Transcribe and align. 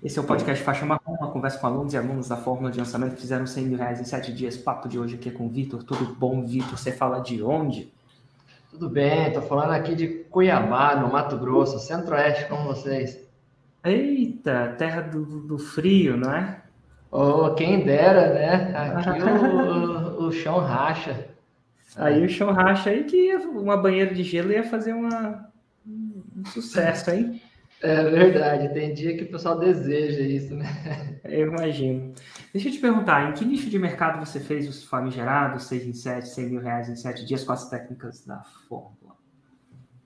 Esse 0.00 0.16
é 0.16 0.22
o 0.22 0.24
podcast 0.24 0.62
Faixa 0.62 0.86
Marrom, 0.86 1.14
uma 1.18 1.32
conversa 1.32 1.58
com 1.58 1.66
alunos 1.66 1.92
e 1.92 1.96
alunos 1.96 2.28
da 2.28 2.36
Fórmula 2.36 2.70
de 2.70 2.78
Lançamento 2.78 3.16
que 3.16 3.20
fizeram 3.20 3.44
100 3.44 3.64
mil 3.66 3.78
reais 3.78 4.00
em 4.00 4.04
7 4.04 4.32
dias. 4.32 4.56
Papo 4.56 4.88
de 4.88 4.96
hoje 4.96 5.16
aqui 5.16 5.28
é 5.28 5.32
com 5.32 5.46
o 5.46 5.48
Vitor. 5.48 5.82
Tudo 5.82 6.14
bom, 6.14 6.46
Vitor? 6.46 6.78
Você 6.78 6.92
fala 6.92 7.18
de 7.18 7.42
onde? 7.42 7.92
Tudo 8.70 8.88
bem, 8.88 9.32
tô 9.32 9.42
falando 9.42 9.72
aqui 9.72 9.96
de 9.96 10.06
Cuiabá, 10.30 10.94
no 10.94 11.10
Mato 11.10 11.36
Grosso, 11.36 11.80
centro-oeste, 11.80 12.46
com 12.46 12.62
vocês. 12.62 13.18
Eita, 13.82 14.76
terra 14.78 15.00
do, 15.00 15.24
do 15.24 15.58
frio, 15.58 16.16
não 16.16 16.32
é? 16.32 16.62
Oh, 17.10 17.54
quem 17.54 17.84
dera, 17.84 18.34
né? 18.34 18.76
Aqui 18.76 19.18
o, 20.22 20.26
o, 20.28 20.32
chão 20.32 20.60
racha. 20.60 21.26
Aí 21.96 22.24
o 22.24 22.28
chão 22.28 22.52
racha 22.52 22.90
aí 22.90 23.02
que 23.02 23.34
uma 23.34 23.76
banheira 23.76 24.14
de 24.14 24.22
gelo 24.22 24.52
ia 24.52 24.62
fazer 24.62 24.92
uma, 24.92 25.50
um 25.84 26.44
sucesso, 26.44 27.10
hein? 27.10 27.42
É 27.80 28.02
verdade, 28.02 28.74
tem 28.74 28.92
dia 28.92 29.16
que 29.16 29.24
o 29.24 29.30
pessoal 29.30 29.58
deseja 29.58 30.20
isso, 30.20 30.54
né? 30.54 30.66
Eu 31.24 31.46
imagino. 31.46 32.12
Deixa 32.52 32.68
eu 32.68 32.72
te 32.72 32.80
perguntar, 32.80 33.30
em 33.30 33.34
que 33.34 33.44
nicho 33.44 33.70
de 33.70 33.78
mercado 33.78 34.24
você 34.24 34.40
fez 34.40 34.68
os 34.68 34.82
famigerados 34.82 35.64
6 35.64 35.86
em 35.86 35.92
7, 35.92 36.28
100 36.28 36.46
mil 36.46 36.60
reais 36.60 36.88
em 36.88 36.96
7 36.96 37.24
dias 37.24 37.44
com 37.44 37.52
as 37.52 37.68
técnicas 37.68 38.24
da 38.26 38.42
fórmula? 38.68 39.16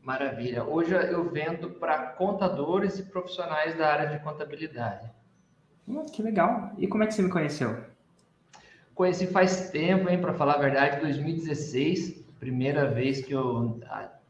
Maravilha. 0.02 0.64
Hoje 0.64 0.92
eu 0.92 1.30
vendo 1.30 1.70
para 1.70 1.98
contadores 2.08 2.98
e 2.98 3.04
profissionais 3.04 3.78
da 3.78 3.88
área 3.88 4.08
de 4.08 4.22
contabilidade. 4.22 5.10
Hum, 5.88 6.04
que 6.04 6.22
legal. 6.22 6.72
E 6.76 6.86
como 6.86 7.04
é 7.04 7.06
que 7.06 7.14
você 7.14 7.22
me 7.22 7.30
conheceu? 7.30 7.84
Conheci 8.94 9.26
faz 9.28 9.70
tempo, 9.70 10.10
hein, 10.10 10.20
para 10.20 10.34
falar 10.34 10.54
a 10.54 10.58
verdade, 10.58 11.00
2016, 11.00 12.22
primeira 12.38 12.90
vez 12.90 13.24
que 13.24 13.32
eu 13.32 13.80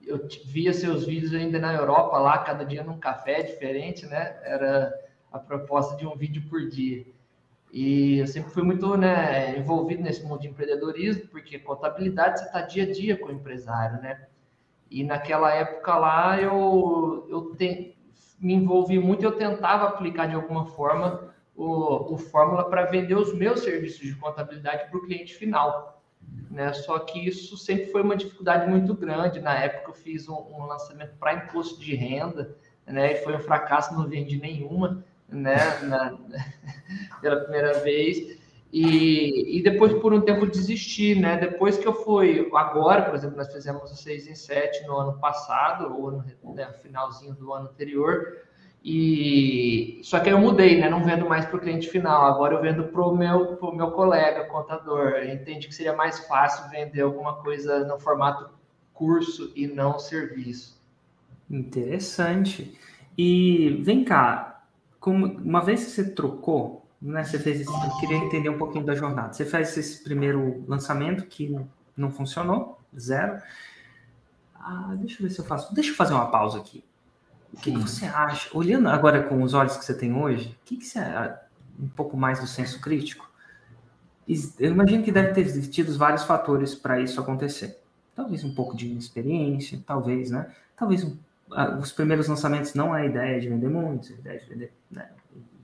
eu 0.07 0.27
via 0.47 0.73
seus 0.73 1.07
vídeos 1.07 1.33
ainda 1.33 1.59
na 1.59 1.73
Europa, 1.73 2.19
lá, 2.19 2.39
cada 2.39 2.65
dia 2.65 2.83
num 2.83 2.99
café 2.99 3.43
diferente, 3.43 4.07
né? 4.07 4.39
Era 4.43 4.93
a 5.31 5.39
proposta 5.39 5.97
de 5.97 6.07
um 6.07 6.17
vídeo 6.17 6.43
por 6.49 6.69
dia. 6.69 7.07
E 7.73 8.19
eu 8.19 8.27
sempre 8.27 8.51
fui 8.51 8.63
muito 8.63 8.97
né, 8.97 9.59
envolvido 9.59 10.03
nesse 10.03 10.23
mundo 10.23 10.41
de 10.41 10.49
empreendedorismo, 10.49 11.29
porque 11.29 11.59
contabilidade 11.59 12.41
você 12.41 12.47
está 12.47 12.61
dia 12.61 12.85
a 12.85 12.93
dia 12.93 13.17
com 13.17 13.29
o 13.29 13.33
empresário, 13.33 14.03
né? 14.03 14.27
E 14.91 15.03
naquela 15.03 15.55
época 15.55 15.97
lá 15.97 16.39
eu, 16.39 17.27
eu 17.31 17.55
te, 17.57 17.97
me 18.39 18.53
envolvi 18.53 18.99
muito, 18.99 19.25
eu 19.25 19.33
tentava 19.33 19.87
aplicar 19.87 20.27
de 20.27 20.35
alguma 20.35 20.67
forma 20.67 21.33
o, 21.57 22.13
o 22.15 22.19
Fórmula 22.19 22.69
para 22.69 22.85
vender 22.85 23.15
os 23.15 23.35
meus 23.35 23.61
serviços 23.61 24.01
de 24.01 24.15
contabilidade 24.17 24.91
para 24.91 24.99
o 24.99 25.03
cliente 25.03 25.35
final 25.35 26.02
né? 26.51 26.73
Só 26.73 26.99
que 26.99 27.27
isso 27.27 27.57
sempre 27.57 27.87
foi 27.87 28.03
uma 28.03 28.17
dificuldade 28.17 28.69
muito 28.69 28.95
grande. 28.95 29.41
Na 29.41 29.55
época 29.55 29.91
eu 29.91 29.95
fiz 29.95 30.29
um, 30.29 30.35
um 30.35 30.67
lançamento 30.67 31.15
para 31.19 31.35
imposto 31.35 31.81
de 31.81 31.95
renda, 31.95 32.55
né? 32.87 33.13
E 33.13 33.17
foi 33.25 33.35
um 33.35 33.41
fracasso, 33.41 33.95
não 33.95 34.09
vendi 34.09 34.39
nenhuma, 34.39 35.05
né? 35.29 35.57
Na, 35.83 36.19
pela 37.21 37.41
primeira 37.41 37.81
vez. 37.81 38.41
E, 38.73 39.59
e 39.59 39.63
depois, 39.63 39.93
por 39.93 40.15
um 40.15 40.23
tempo, 40.23 40.47
desisti, 40.47 41.15
né? 41.15 41.37
Depois 41.37 41.77
que 41.77 41.87
eu 41.87 41.93
fui, 41.93 42.51
agora, 42.55 43.03
por 43.03 43.15
exemplo, 43.15 43.37
nós 43.37 43.53
fizemos 43.53 43.91
o 43.91 43.97
6 43.97 44.29
em 44.29 44.35
7 44.35 44.87
no 44.87 44.97
ano 44.97 45.19
passado, 45.19 45.95
ou 45.95 46.11
no 46.11 46.55
né, 46.55 46.73
finalzinho 46.83 47.35
do 47.35 47.53
ano 47.53 47.69
anterior, 47.69 48.39
e 48.85 50.01
só 50.03 50.19
que 50.19 50.29
eu 50.29 50.41
mudei, 50.41 50.81
né? 50.81 50.91
Não 50.91 51.05
vendo 51.05 51.29
mais 51.29 51.47
para 51.47 51.57
o 51.57 51.61
cliente 51.61 51.89
final. 51.89 52.27
Agora 52.27 52.55
eu 52.55 52.61
vendo 52.61 52.85
para 52.85 53.03
o 53.03 53.17
meu, 53.17 53.57
pro 53.57 53.75
meu 53.75 53.93
colega 53.93 54.45
contador. 54.45 55.23
Entendi 55.25 55.69
que 55.69 55.75
seria 55.75 55.95
mais 55.95 56.27
fácil 56.27 56.69
vender 56.69 57.03
alguma 57.03 57.37
coisa 57.37 57.85
no 57.87 57.99
formato 58.01 58.51
curso 58.93 59.53
e 59.55 59.69
não 59.69 59.99
serviço. 60.01 60.81
Interessante. 61.49 62.77
E 63.17 63.81
vem 63.83 64.05
cá, 64.05 64.65
como, 64.99 65.27
uma 65.27 65.63
vez 65.63 65.85
que 65.85 65.91
você 65.91 66.11
trocou, 66.11 66.85
né? 67.01 67.23
Você 67.23 67.39
fez 67.39 67.61
isso, 67.61 67.71
eu 67.71 68.01
queria 68.01 68.17
entender 68.17 68.49
um 68.49 68.59
pouquinho 68.59 68.85
da 68.85 68.97
jornada. 68.97 69.33
Você 69.33 69.45
fez 69.45 69.77
esse 69.77 70.03
primeiro 70.03 70.65
lançamento 70.67 71.27
que 71.27 71.57
não 71.97 72.11
funcionou, 72.11 72.81
zero. 72.99 73.41
Ah, 74.55 74.95
deixa 74.99 75.21
eu 75.21 75.29
ver 75.29 75.35
se 75.35 75.41
eu 75.41 75.45
faço. 75.45 75.73
Deixa 75.73 75.91
eu 75.91 75.95
fazer 75.95 76.15
uma 76.15 76.31
pausa 76.31 76.59
aqui. 76.59 76.85
O 77.53 77.57
que, 77.57 77.71
que, 77.71 77.79
você 77.79 78.07
acha? 78.07 78.49
Olhando 78.57 78.89
agora 78.89 79.23
com 79.23 79.43
os 79.43 79.53
olhos 79.53 79.77
que 79.77 79.85
você 79.85 79.95
tem 79.95 80.15
hoje, 80.15 80.57
o 80.63 80.65
que, 80.65 80.77
que 80.77 80.87
você 80.87 81.01
um 81.79 81.89
pouco 81.89 82.17
mais 82.17 82.41
do 82.41 82.47
senso 82.47 82.81
crítico? 82.81 83.31
Eu 84.59 84.71
imagino 84.71 85.03
que 85.03 85.13
deve 85.13 85.33
ter 85.33 85.41
existido 85.43 85.97
vários 85.97 86.25
fatores 86.25 86.75
para 86.75 87.01
isso 87.01 87.21
acontecer. 87.21 87.79
Talvez 88.15 88.45
um 88.45 88.55
pouco 88.55 88.77
de 88.77 88.89
inexperiência, 88.89 89.83
talvez, 89.87 90.31
né? 90.31 90.51
Talvez 90.77 91.05
um, 91.05 91.17
os 91.81 91.93
primeiros 91.93 92.29
lançamentos 92.29 92.75
não 92.75 92.97
é 92.97 93.03
a 93.03 93.07
ideia 93.07 93.41
de 93.41 93.49
vender 93.49 93.69
muito, 93.69 94.13
a 94.13 94.17
ideia 94.17 94.39
de 94.39 94.47
vender, 94.47 94.73
né? 94.91 95.11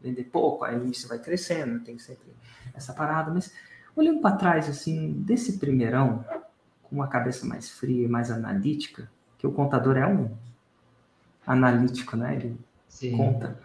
vender 0.03 0.25
pouco, 0.25 0.65
aí 0.65 0.79
você 0.79 1.07
vai 1.07 1.19
crescendo, 1.19 1.81
tem 1.81 1.99
sempre 1.99 2.29
essa 2.75 2.93
parada. 2.93 3.33
Mas 3.33 3.53
olhando 3.97 4.21
para 4.21 4.37
trás, 4.37 4.69
assim, 4.69 5.13
desse 5.13 5.59
primeirão, 5.59 6.25
com 6.83 6.97
uma 6.97 7.09
cabeça 7.09 7.47
mais 7.47 7.69
fria, 7.71 8.09
mais 8.09 8.31
analítica, 8.31 9.11
que 9.39 9.47
o 9.47 9.53
contador 9.53 9.97
é 9.97 10.07
um 10.07 10.31
analítico, 11.49 12.17
né? 12.17 12.37
Ele 12.37 12.61
Sim. 12.89 13.17
conta. 13.17 13.59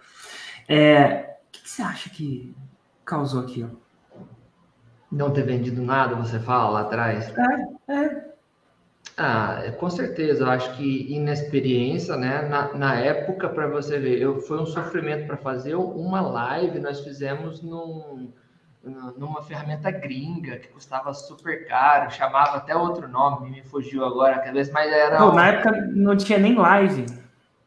É, 0.67 1.37
o 1.47 1.51
que, 1.51 1.69
você 1.69 1.81
acha 1.81 2.09
que 2.09 2.55
causou 3.05 3.41
aquilo? 3.41 3.81
Não 5.11 5.31
ter 5.31 5.43
vendido 5.43 5.81
nada, 5.81 6.15
você 6.15 6.39
fala 6.39 6.69
lá 6.69 6.81
atrás? 6.81 7.31
É, 7.37 7.93
é. 7.93 8.33
Ah, 9.15 9.61
com 9.79 9.89
certeza, 9.89 10.43
eu 10.43 10.49
acho 10.49 10.75
que 10.75 11.13
inexperiência, 11.13 12.15
né? 12.15 12.47
Na, 12.47 12.73
na 12.73 12.95
época, 12.95 13.47
para 13.47 13.67
você 13.67 13.99
ver, 13.99 14.19
eu, 14.19 14.39
foi 14.41 14.59
um 14.59 14.65
sofrimento 14.65 15.27
para 15.27 15.37
fazer 15.37 15.75
uma 15.75 16.21
live, 16.21 16.79
nós 16.79 17.01
fizemos 17.01 17.61
num, 17.61 18.31
numa 19.15 19.43
ferramenta 19.43 19.91
gringa 19.91 20.57
que 20.57 20.69
custava 20.69 21.13
super 21.13 21.67
caro, 21.67 22.09
chamava 22.09 22.57
até 22.57 22.75
outro 22.75 23.07
nome, 23.07 23.51
me 23.51 23.61
fugiu 23.61 24.03
agora 24.03 24.37
a 24.37 24.39
cabeça, 24.39 24.71
mas 24.73 24.91
era. 24.91 25.17
Pô. 25.17 25.33
Na 25.33 25.47
época 25.47 25.71
não 25.93 26.17
tinha 26.17 26.39
nem 26.39 26.55
live. 26.55 27.05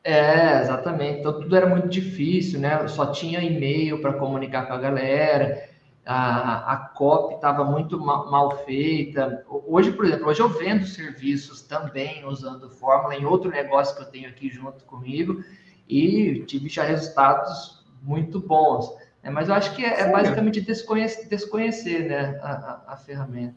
É, 0.06 0.60
exatamente. 0.60 1.18
Então 1.18 1.32
tudo 1.32 1.56
era 1.56 1.66
muito 1.66 1.88
difícil, 1.88 2.60
né? 2.60 2.86
Só 2.86 3.06
tinha 3.06 3.40
e-mail 3.40 4.00
para 4.00 4.12
comunicar 4.12 4.64
com 4.68 4.72
a 4.72 4.78
galera. 4.78 5.68
A, 6.06 6.74
a 6.74 6.76
copy 6.76 7.34
estava 7.34 7.64
muito 7.64 7.98
mal, 7.98 8.30
mal, 8.30 8.64
feita. 8.64 9.44
Hoje, 9.48 9.90
por 9.90 10.04
exemplo, 10.04 10.28
hoje 10.28 10.38
eu 10.38 10.48
vendo 10.48 10.86
serviços 10.86 11.60
também 11.62 12.24
usando 12.24 12.70
Fórmula 12.70 13.16
em 13.16 13.24
outro 13.24 13.50
negócio 13.50 13.96
que 13.96 14.02
eu 14.02 14.06
tenho 14.06 14.28
aqui 14.28 14.48
junto 14.48 14.84
comigo 14.84 15.42
e 15.88 16.44
tive 16.46 16.68
já 16.68 16.84
resultados 16.84 17.84
muito 18.00 18.38
bons. 18.38 18.94
Né? 19.24 19.30
Mas 19.30 19.48
eu 19.48 19.56
acho 19.56 19.74
que 19.74 19.84
é, 19.84 20.02
é 20.02 20.12
basicamente 20.12 20.60
desconhecer, 20.60 21.26
desconhecer 21.28 22.08
né? 22.08 22.38
a, 22.44 22.52
a, 22.52 22.92
a 22.92 22.96
ferramenta, 22.96 23.56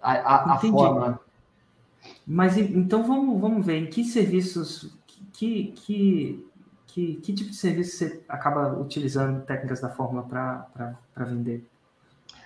a, 0.00 0.12
a, 0.12 0.54
a 0.54 0.58
forma. 0.58 1.20
Mas 2.26 2.56
então 2.56 3.02
vamos, 3.02 3.38
vamos 3.38 3.66
ver 3.66 3.76
em 3.76 3.86
que 3.86 4.02
serviços 4.02 4.98
que, 5.40 5.72
que, 5.74 6.46
que, 6.86 7.14
que 7.14 7.32
tipo 7.32 7.48
de 7.48 7.56
serviço 7.56 7.96
você 7.96 8.22
acaba 8.28 8.78
utilizando 8.78 9.42
técnicas 9.46 9.80
da 9.80 9.88
fórmula 9.88 10.22
para 10.22 11.24
vender? 11.24 11.66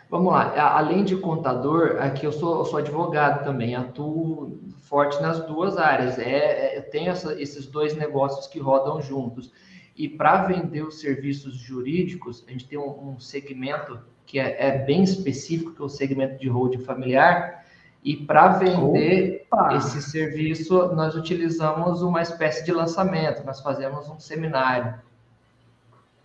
Vamos 0.08 0.32
lá, 0.32 0.76
além 0.76 1.02
de 1.02 1.16
contador, 1.16 1.96
aqui 1.98 2.24
eu 2.24 2.30
sou, 2.30 2.58
eu 2.58 2.64
sou 2.64 2.78
advogado 2.78 3.42
também, 3.42 3.74
atuo 3.74 4.60
forte 4.82 5.20
nas 5.20 5.44
duas 5.44 5.76
áreas. 5.76 6.20
É, 6.20 6.76
é, 6.76 6.78
eu 6.78 6.88
tenho 6.88 7.10
essa, 7.10 7.34
esses 7.40 7.66
dois 7.66 7.96
negócios 7.96 8.46
que 8.46 8.60
rodam 8.60 9.02
juntos. 9.02 9.52
E 9.96 10.08
para 10.08 10.44
vender 10.44 10.82
os 10.82 11.00
serviços 11.00 11.56
jurídicos, 11.56 12.44
a 12.46 12.52
gente 12.52 12.68
tem 12.68 12.78
um, 12.78 13.14
um 13.14 13.18
segmento 13.18 13.98
que 14.24 14.38
é, 14.38 14.68
é, 14.68 14.78
bem 14.84 15.02
específico, 15.02 15.72
que 15.72 15.82
é 15.82 15.84
o 15.84 15.88
segmento 15.88 16.38
de 16.38 16.48
holding 16.48 16.84
familiar, 16.84 17.63
e 18.04 18.14
para 18.14 18.48
vender 18.48 19.46
Opa. 19.50 19.76
esse 19.76 20.02
serviço, 20.02 20.94
nós 20.94 21.14
utilizamos 21.14 22.02
uma 22.02 22.20
espécie 22.20 22.62
de 22.62 22.70
lançamento, 22.70 23.44
nós 23.46 23.60
fazemos 23.60 24.06
um 24.10 24.20
seminário. 24.20 24.94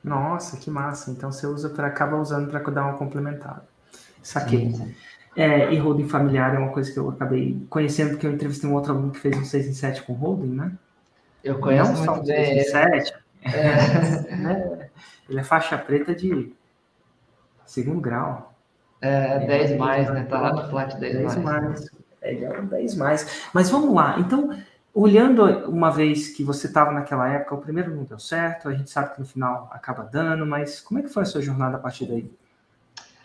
Nossa, 0.03 0.57
que 0.57 0.69
massa! 0.69 1.09
Então 1.09 1.31
você 1.31 1.47
usa 1.47 1.69
para 1.69 1.87
acaba 1.87 2.17
usando 2.17 2.49
para 2.49 2.59
dar 2.69 2.83
uma 2.85 2.97
complementada. 2.97 3.63
Saquei. 4.21 4.71
Sim, 4.71 4.75
sim. 4.75 4.95
É, 5.35 5.73
e 5.73 5.77
holding 5.77 6.09
familiar 6.09 6.53
é 6.53 6.57
uma 6.57 6.71
coisa 6.71 6.91
que 6.91 6.99
eu 6.99 7.09
acabei 7.09 7.65
conhecendo, 7.69 8.11
porque 8.11 8.27
eu 8.27 8.33
entrevistei 8.33 8.69
um 8.69 8.73
outro 8.73 8.91
aluno 8.91 9.11
que 9.11 9.19
fez 9.19 9.37
um 9.37 9.45
6 9.45 9.67
em 9.67 9.73
7 9.73 10.03
com 10.03 10.13
holding, 10.13 10.53
né? 10.53 10.73
Eu 11.41 11.59
conheço 11.59 11.93
Não 11.93 12.05
muito 12.05 12.27
bem. 12.27 12.61
6 12.61 12.67
em 12.67 12.71
7. 12.71 13.13
É. 13.43 14.35
né? 14.35 14.89
Ele 15.29 15.39
é 15.39 15.43
faixa 15.43 15.77
preta 15.77 16.13
de 16.13 16.51
segundo 17.65 18.01
grau. 18.01 18.48
É, 19.01 19.39
10 19.45 19.77
mais, 19.77 20.09
né? 20.09 20.25
Tá 20.25 20.41
lá 20.41 20.53
no 20.53 20.69
flat 20.69 20.97
10, 20.97 21.13
10 21.13 21.35
mais. 21.37 21.63
mais. 21.63 21.89
É, 22.21 22.33
é 22.33 22.61
10 22.61 22.95
mais. 22.95 23.49
Mas 23.53 23.69
vamos 23.69 23.93
lá. 23.93 24.19
Então, 24.19 24.55
olhando 24.93 25.43
uma 25.69 25.89
vez 25.89 26.29
que 26.29 26.43
você 26.43 26.67
estava 26.67 26.91
naquela 26.91 27.27
época, 27.29 27.55
o 27.55 27.61
primeiro 27.61 27.95
não 27.95 28.03
deu 28.03 28.19
certo, 28.19 28.67
a 28.67 28.73
gente 28.73 28.89
sabe 28.89 29.13
que 29.13 29.19
no 29.19 29.25
final 29.25 29.69
acaba 29.71 30.03
dando, 30.03 30.45
mas 30.45 30.81
como 30.81 30.99
é 30.99 31.03
que 31.03 31.09
foi 31.09 31.23
a 31.23 31.25
sua 31.25 31.41
jornada 31.41 31.77
a 31.77 31.79
partir 31.79 32.05
daí? 32.05 32.29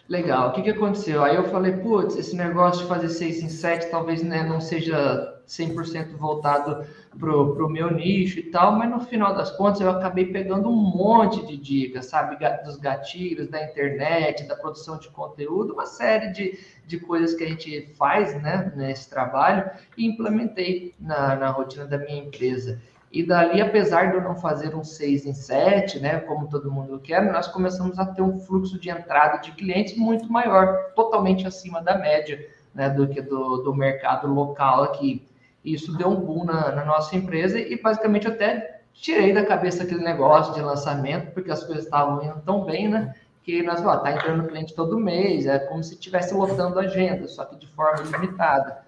Legal, 0.09 0.51
o 0.51 0.53
que, 0.53 0.63
que 0.63 0.71
aconteceu? 0.71 1.25
Aí 1.25 1.35
eu 1.35 1.45
falei, 1.45 1.73
putz, 1.73 2.17
esse 2.17 2.37
negócio 2.37 2.83
de 2.83 2.89
fazer 2.89 3.09
6 3.09 3.43
em 3.43 3.49
7 3.49 3.91
talvez 3.91 4.23
né, 4.23 4.43
não 4.43 4.61
seja 4.61 5.34
100% 5.47 6.17
voltado 6.17 6.87
para 7.19 7.33
o 7.33 7.69
meu 7.69 7.93
nicho 7.93 8.39
e 8.39 8.43
tal, 8.45 8.73
mas 8.73 8.91
no 8.91 9.01
final 9.01 9.35
das 9.35 9.51
contas 9.51 9.81
eu 9.81 9.91
acabei 9.91 10.27
pegando 10.27 10.69
um 10.69 10.77
monte 10.77 11.47
de 11.47 11.57
dicas, 11.57 12.07
sabe? 12.07 12.37
Dos 12.65 12.77
gatilhos, 12.77 13.49
da 13.49 13.63
internet, 13.63 14.45
da 14.45 14.57
produção 14.57 14.99
de 14.99 15.09
conteúdo, 15.11 15.75
uma 15.75 15.87
série 15.87 16.33
de, 16.33 16.59
de 16.87 16.99
coisas 16.99 17.35
que 17.35 17.45
a 17.45 17.49
gente 17.49 17.95
faz 17.97 18.41
né, 18.43 18.73
nesse 18.75 19.09
trabalho 19.09 19.71
e 19.97 20.07
implementei 20.07 20.95
na, 20.99 21.37
na 21.37 21.51
rotina 21.51 21.87
da 21.87 21.99
minha 21.99 22.25
empresa. 22.25 22.81
E 23.13 23.23
dali, 23.23 23.61
apesar 23.61 24.11
de 24.11 24.17
eu 24.17 24.23
não 24.23 24.35
fazer 24.35 24.75
um 24.75 24.83
6 24.83 25.25
em 25.25 25.35
7, 25.35 26.01
né, 26.01 26.19
como 26.19 26.49
todo 26.49 26.73
mundo 26.73 26.99
quer, 26.99 27.23
nós 27.31 27.47
começamos 27.47 27.97
a 27.97 28.07
ter 28.07 28.23
um 28.23 28.39
fluxo 28.39 28.77
de 28.77 28.91
entrada 28.91 29.39
de 29.39 29.53
clientes 29.53 29.97
muito 29.97 30.31
maior, 30.33 30.93
totalmente 30.97 31.47
acima 31.47 31.81
da 31.81 31.97
média 31.97 32.45
né, 32.75 32.91
do 32.91 33.07
que 33.07 33.23
do, 33.23 33.59
do 33.59 33.75
mercado 33.75 34.27
local 34.27 34.83
aqui. 34.83 35.25
Isso 35.65 35.97
deu 35.97 36.09
um 36.09 36.17
boom 36.17 36.45
na, 36.45 36.73
na 36.73 36.85
nossa 36.85 37.17
empresa 37.17 37.59
e 37.59 37.81
basicamente 37.81 38.27
eu 38.27 38.33
até 38.33 38.83
tirei 38.93 39.33
da 39.33 39.45
cabeça 39.45 39.83
aquele 39.83 40.05
negócio 40.05 40.55
de 40.55 40.61
lançamento, 40.61 41.33
porque 41.33 41.51
as 41.51 41.65
coisas 41.65 41.85
estavam 41.85 42.23
indo 42.23 42.41
tão 42.45 42.65
bem, 42.65 42.89
né? 42.89 43.15
Que 43.43 43.63
nós, 43.63 43.85
ó, 43.85 43.97
tá 43.97 44.13
entrando 44.13 44.47
cliente 44.47 44.75
todo 44.75 44.99
mês, 44.99 45.47
é 45.47 45.59
como 45.59 45.83
se 45.83 45.95
estivesse 45.95 46.35
lotando 46.35 46.79
a 46.79 46.83
agenda, 46.83 47.27
só 47.27 47.45
que 47.45 47.57
de 47.57 47.67
forma 47.67 48.03
limitada. 48.03 48.85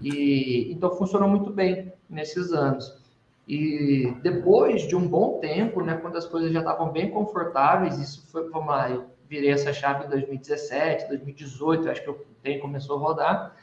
E 0.00 0.72
então 0.72 0.90
funcionou 0.96 1.28
muito 1.28 1.50
bem 1.50 1.92
nesses 2.08 2.52
anos. 2.52 3.00
E 3.48 4.12
depois 4.22 4.82
de 4.82 4.96
um 4.96 5.06
bom 5.06 5.38
tempo, 5.38 5.80
né, 5.80 5.96
quando 5.96 6.16
as 6.16 6.26
coisas 6.26 6.52
já 6.52 6.58
estavam 6.58 6.90
bem 6.90 7.10
confortáveis, 7.10 7.98
isso 7.98 8.26
foi 8.30 8.50
como 8.50 8.72
eu 8.72 9.06
virei 9.28 9.50
essa 9.50 9.72
chave 9.72 10.06
em 10.06 10.08
2017, 10.08 11.08
2018, 11.08 11.88
acho 11.88 12.02
que 12.02 12.10
o 12.10 12.26
trem 12.42 12.58
começou 12.58 12.96
a 12.96 13.00
rodar. 13.00 13.56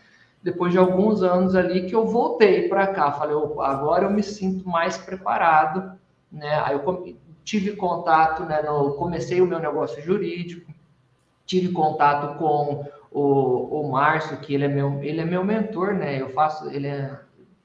Depois 0.44 0.74
de 0.74 0.78
alguns 0.78 1.24
anos 1.24 1.56
ali 1.56 1.86
que 1.86 1.96
eu 1.96 2.06
voltei 2.06 2.68
para 2.68 2.88
cá, 2.88 3.12
falei, 3.14 3.36
agora 3.60 4.06
eu 4.06 4.12
me 4.12 4.22
sinto 4.22 4.68
mais 4.68 4.98
preparado, 4.98 5.98
né? 6.30 6.62
Aí 6.66 6.74
eu 6.74 7.18
tive 7.46 7.76
contato, 7.76 8.44
né, 8.44 8.62
no, 8.62 8.94
comecei 8.96 9.42
o 9.42 9.48
meu 9.48 9.60
negócio 9.60 10.02
jurídico, 10.02 10.72
tive 11.46 11.72
contato 11.72 12.38
com 12.38 12.86
o, 13.10 13.82
o 13.82 13.92
Márcio, 13.92 14.38
que 14.38 14.54
ele 14.54 14.66
é 14.66 14.68
meu, 14.68 15.02
ele 15.02 15.22
é 15.22 15.26
meu 15.26 15.46
mentor, 15.46 15.94
né? 15.94 16.22
Eu 16.22 16.30
faço, 16.30 16.70
ele 16.70 16.88
é 16.88 17.18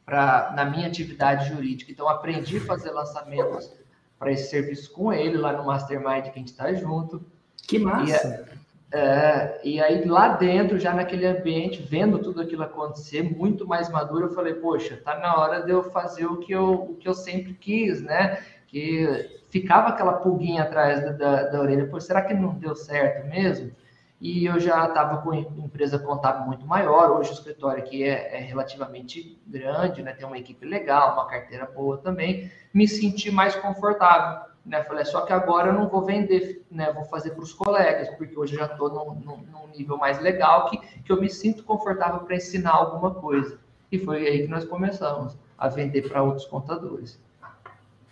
pra, 0.05 0.53
na 0.55 0.65
minha 0.65 0.87
atividade 0.87 1.49
jurídica. 1.49 1.91
Então, 1.91 2.09
aprendi 2.09 2.59
a 2.59 2.61
fazer 2.61 2.91
lançamentos 2.91 3.73
para 4.19 4.33
esse 4.33 4.51
serviço 4.51 4.93
com 4.93 5.13
ele 5.13 5.37
lá 5.37 5.53
no 5.53 5.65
Mastermind 5.65 6.25
que 6.25 6.31
a 6.31 6.35
gente 6.35 6.49
está 6.49 6.73
junto. 6.73 7.25
Que 7.57 7.79
massa! 7.79 8.58
É, 8.91 9.61
e 9.63 9.81
aí, 9.81 10.05
lá 10.05 10.29
dentro, 10.29 10.79
já 10.79 10.95
naquele 10.95 11.27
ambiente, 11.27 11.83
vendo 11.83 12.19
tudo 12.19 12.41
aquilo 12.41 12.63
acontecer, 12.63 13.23
muito 13.23 13.67
mais 13.67 13.91
maduro, 13.91 14.27
eu 14.27 14.35
falei, 14.35 14.55
poxa, 14.55 15.01
tá 15.05 15.19
na 15.19 15.37
hora 15.37 15.63
de 15.63 15.71
eu 15.71 15.83
fazer 15.91 16.27
o 16.27 16.39
que 16.39 16.53
eu, 16.53 16.73
o 16.73 16.95
que 16.97 17.09
eu 17.09 17.15
sempre 17.15 17.53
quis, 17.55 18.03
né? 18.03 18.43
Que 18.67 19.43
ficava 19.51 19.89
aquela 19.89 20.15
pulguinha 20.15 20.63
atrás 20.63 21.03
da, 21.03 21.13
da, 21.13 21.43
da 21.45 21.61
orelha, 21.61 21.87
pô, 21.87 22.01
será 22.01 22.23
que 22.23 22.33
não 22.33 22.55
deu 22.55 22.75
certo 22.75 23.27
mesmo? 23.29 23.73
e 24.21 24.47
eu 24.47 24.59
já 24.59 24.85
estava 24.87 25.19
com 25.19 25.33
empresa 25.33 25.99
contábil 25.99 26.45
muito 26.47 26.67
maior. 26.67 27.11
Hoje 27.13 27.31
o 27.31 27.35
escritório 27.35 27.83
aqui 27.83 28.03
é, 28.03 28.37
é, 28.37 28.41
relativamente 28.41 29.41
grande, 29.47 30.03
né? 30.03 30.13
tem 30.13 30.27
uma 30.27 30.39
equipe 30.39 30.67
legal, 30.67 31.13
uma 31.15 31.27
carteira 31.27 31.67
boa 31.67 31.99
também. 31.99 32.51
Me 32.75 32.89
senti 32.89 33.31
mais 33.31 33.55
confortável. 33.55 34.49
Né? 34.69 34.85
Falei, 34.85 35.05
só 35.07 35.23
que 35.23 35.33
agora 35.33 35.69
eu 35.69 35.73
não 35.73 35.89
vou 35.89 36.05
vender, 36.05 36.63
né? 36.71 36.93
vou 36.93 37.05
fazer 37.07 37.31
para 37.31 37.43
os 37.43 37.55
colegas, 37.55 38.11
porque 38.11 38.39
hoje 38.39 38.55
já 38.55 38.67
estou 38.67 38.91
num, 38.91 39.15
num, 39.15 39.37
num, 39.51 39.69
nível 39.75 39.97
mais 39.97 40.21
legal 40.21 40.69
que, 40.69 40.77
que 40.77 41.11
eu 41.11 41.19
me 41.19 41.31
sinto 41.31 41.65
confortável 41.65 42.21
para 42.21 42.37
ensinar 42.37 42.73
alguma 42.73 43.15
coisa. 43.15 43.59
E 43.91 43.99
foi 43.99 44.27
aí 44.27 44.43
que 44.43 44.49
nós 44.49 44.67
começamos 44.67 45.39
a 45.57 45.69
vender 45.69 46.07
para 46.07 46.23
outros 46.23 46.45
contadores. 46.45 47.19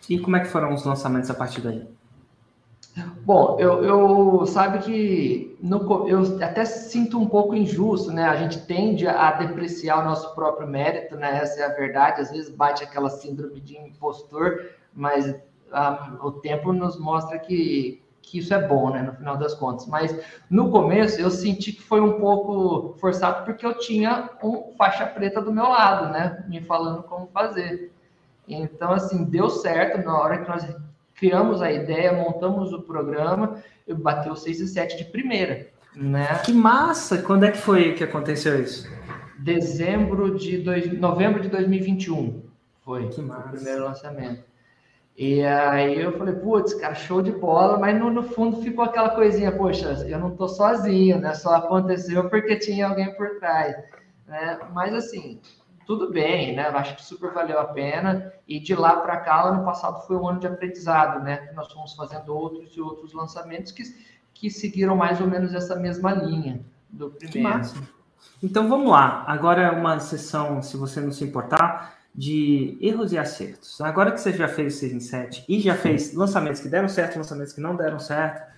E 0.08 0.18
como 0.18 0.36
é 0.36 0.40
que 0.40 0.46
foram 0.46 0.72
os 0.72 0.84
lançamentos 0.84 1.28
a 1.30 1.34
partir 1.34 1.60
daí? 1.60 1.86
Bom, 3.22 3.58
eu, 3.60 3.84
eu 3.84 4.46
sabe 4.46 4.78
que 4.78 5.58
no, 5.60 6.08
eu 6.08 6.42
até 6.42 6.64
sinto 6.64 7.20
um 7.20 7.28
pouco 7.28 7.54
injusto, 7.54 8.10
né? 8.10 8.24
A 8.24 8.36
gente 8.36 8.64
tende 8.66 9.06
a 9.06 9.32
depreciar 9.32 10.00
o 10.00 10.04
nosso 10.04 10.34
próprio 10.34 10.66
mérito, 10.66 11.16
né? 11.16 11.36
Essa 11.42 11.60
é 11.60 11.64
a 11.66 11.74
verdade. 11.74 12.22
Às 12.22 12.30
vezes 12.30 12.48
bate 12.48 12.82
aquela 12.82 13.10
síndrome 13.10 13.60
de 13.60 13.76
impostor, 13.76 14.70
mas 14.94 15.34
a, 15.72 16.16
o 16.22 16.32
tempo 16.32 16.72
nos 16.72 16.98
mostra 16.98 17.38
que, 17.38 18.02
que 18.22 18.38
isso 18.38 18.52
é 18.54 18.66
bom, 18.66 18.90
né? 18.90 19.02
No 19.02 19.12
final 19.12 19.36
das 19.36 19.54
contas. 19.54 19.86
Mas 19.86 20.18
no 20.50 20.70
começo 20.70 21.20
eu 21.20 21.30
senti 21.30 21.72
que 21.72 21.82
foi 21.82 22.00
um 22.00 22.18
pouco 22.20 22.96
forçado 22.98 23.44
porque 23.44 23.64
eu 23.64 23.78
tinha 23.78 24.30
um 24.42 24.72
faixa 24.76 25.06
preta 25.06 25.40
do 25.40 25.52
meu 25.52 25.68
lado, 25.68 26.12
né? 26.12 26.44
Me 26.48 26.62
falando 26.62 27.02
como 27.02 27.28
fazer. 27.28 27.92
Então, 28.48 28.92
assim, 28.92 29.24
deu 29.24 29.50
certo 29.50 30.04
na 30.04 30.16
hora 30.18 30.38
que 30.38 30.48
nós 30.48 30.66
criamos 31.14 31.62
a 31.62 31.72
ideia, 31.72 32.12
montamos 32.12 32.72
o 32.72 32.82
programa, 32.82 33.62
eu 33.86 33.96
bateu 33.96 34.36
6 34.36 34.60
e 34.60 34.68
7 34.68 34.98
de 34.98 35.04
primeira, 35.06 35.68
né? 35.96 36.38
Que 36.44 36.52
massa! 36.52 37.22
Quando 37.22 37.44
é 37.44 37.50
que 37.50 37.58
foi 37.58 37.94
que 37.94 38.04
aconteceu 38.04 38.60
isso? 38.62 38.88
Dezembro 39.38 40.36
de 40.36 40.58
dois, 40.58 40.92
novembro 40.98 41.40
de 41.40 41.48
2021 41.48 42.42
foi 42.84 43.08
que 43.08 43.22
massa. 43.22 43.48
o 43.48 43.50
primeiro 43.52 43.84
lançamento. 43.84 44.44
E 45.16 45.42
aí 45.42 45.98
eu 45.98 46.18
falei, 46.18 46.34
putz, 46.34 46.74
cara, 46.74 46.94
show 46.94 47.22
de 47.22 47.32
bola, 47.32 47.78
mas 47.78 47.98
no, 47.98 48.10
no, 48.10 48.22
fundo 48.22 48.60
ficou 48.60 48.84
aquela 48.84 49.10
coisinha, 49.10 49.50
poxa, 49.50 50.04
eu 50.06 50.18
não 50.18 50.36
tô 50.36 50.46
sozinho, 50.46 51.18
né? 51.18 51.32
Só 51.32 51.54
aconteceu 51.54 52.28
porque 52.28 52.56
tinha 52.56 52.88
alguém 52.88 53.14
por 53.14 53.38
trás. 53.38 53.74
Né? 54.26 54.58
Mas 54.74 54.92
assim, 54.92 55.40
tudo 55.86 56.10
bem, 56.10 56.54
né? 56.54 56.68
Eu 56.68 56.76
acho 56.76 56.96
que 56.96 57.04
super 57.04 57.32
valeu 57.32 57.58
a 57.58 57.64
pena. 57.64 58.30
E 58.46 58.60
de 58.60 58.74
lá 58.74 58.96
para 58.96 59.16
cá, 59.18 59.44
ano 59.44 59.64
passado 59.64 60.06
foi 60.06 60.16
um 60.16 60.28
ano 60.28 60.38
de 60.38 60.48
aprendizado, 60.48 61.24
né? 61.24 61.50
Nós 61.54 61.72
fomos 61.72 61.94
fazendo 61.94 62.36
outros 62.36 62.76
e 62.76 62.80
outros 62.80 63.14
lançamentos 63.14 63.72
que, 63.72 63.84
que 64.34 64.50
seguiram 64.50 64.96
mais 64.96 65.18
ou 65.18 65.26
menos 65.26 65.54
essa 65.54 65.76
mesma 65.76 66.12
linha 66.12 66.60
do 66.90 67.08
primeiro. 67.08 67.62
Então 68.42 68.68
vamos 68.68 68.90
lá. 68.90 69.24
Agora 69.26 69.62
é 69.62 69.70
uma 69.70 69.98
sessão, 69.98 70.60
se 70.60 70.76
você 70.76 71.00
não 71.00 71.10
se 71.10 71.24
importar, 71.24 71.95
de 72.16 72.78
erros 72.80 73.12
e 73.12 73.18
acertos. 73.18 73.80
Agora 73.80 74.10
que 74.10 74.20
você 74.20 74.32
já 74.32 74.48
fez 74.48 74.76
o 74.76 74.78
6 74.78 74.92
em 74.92 75.00
7 75.00 75.44
e 75.48 75.60
já 75.60 75.74
fez 75.74 76.14
lançamentos 76.14 76.60
que 76.60 76.68
deram 76.68 76.88
certo, 76.88 77.16
lançamentos 77.16 77.52
que 77.52 77.60
não 77.60 77.76
deram 77.76 77.98
certo, 77.98 78.50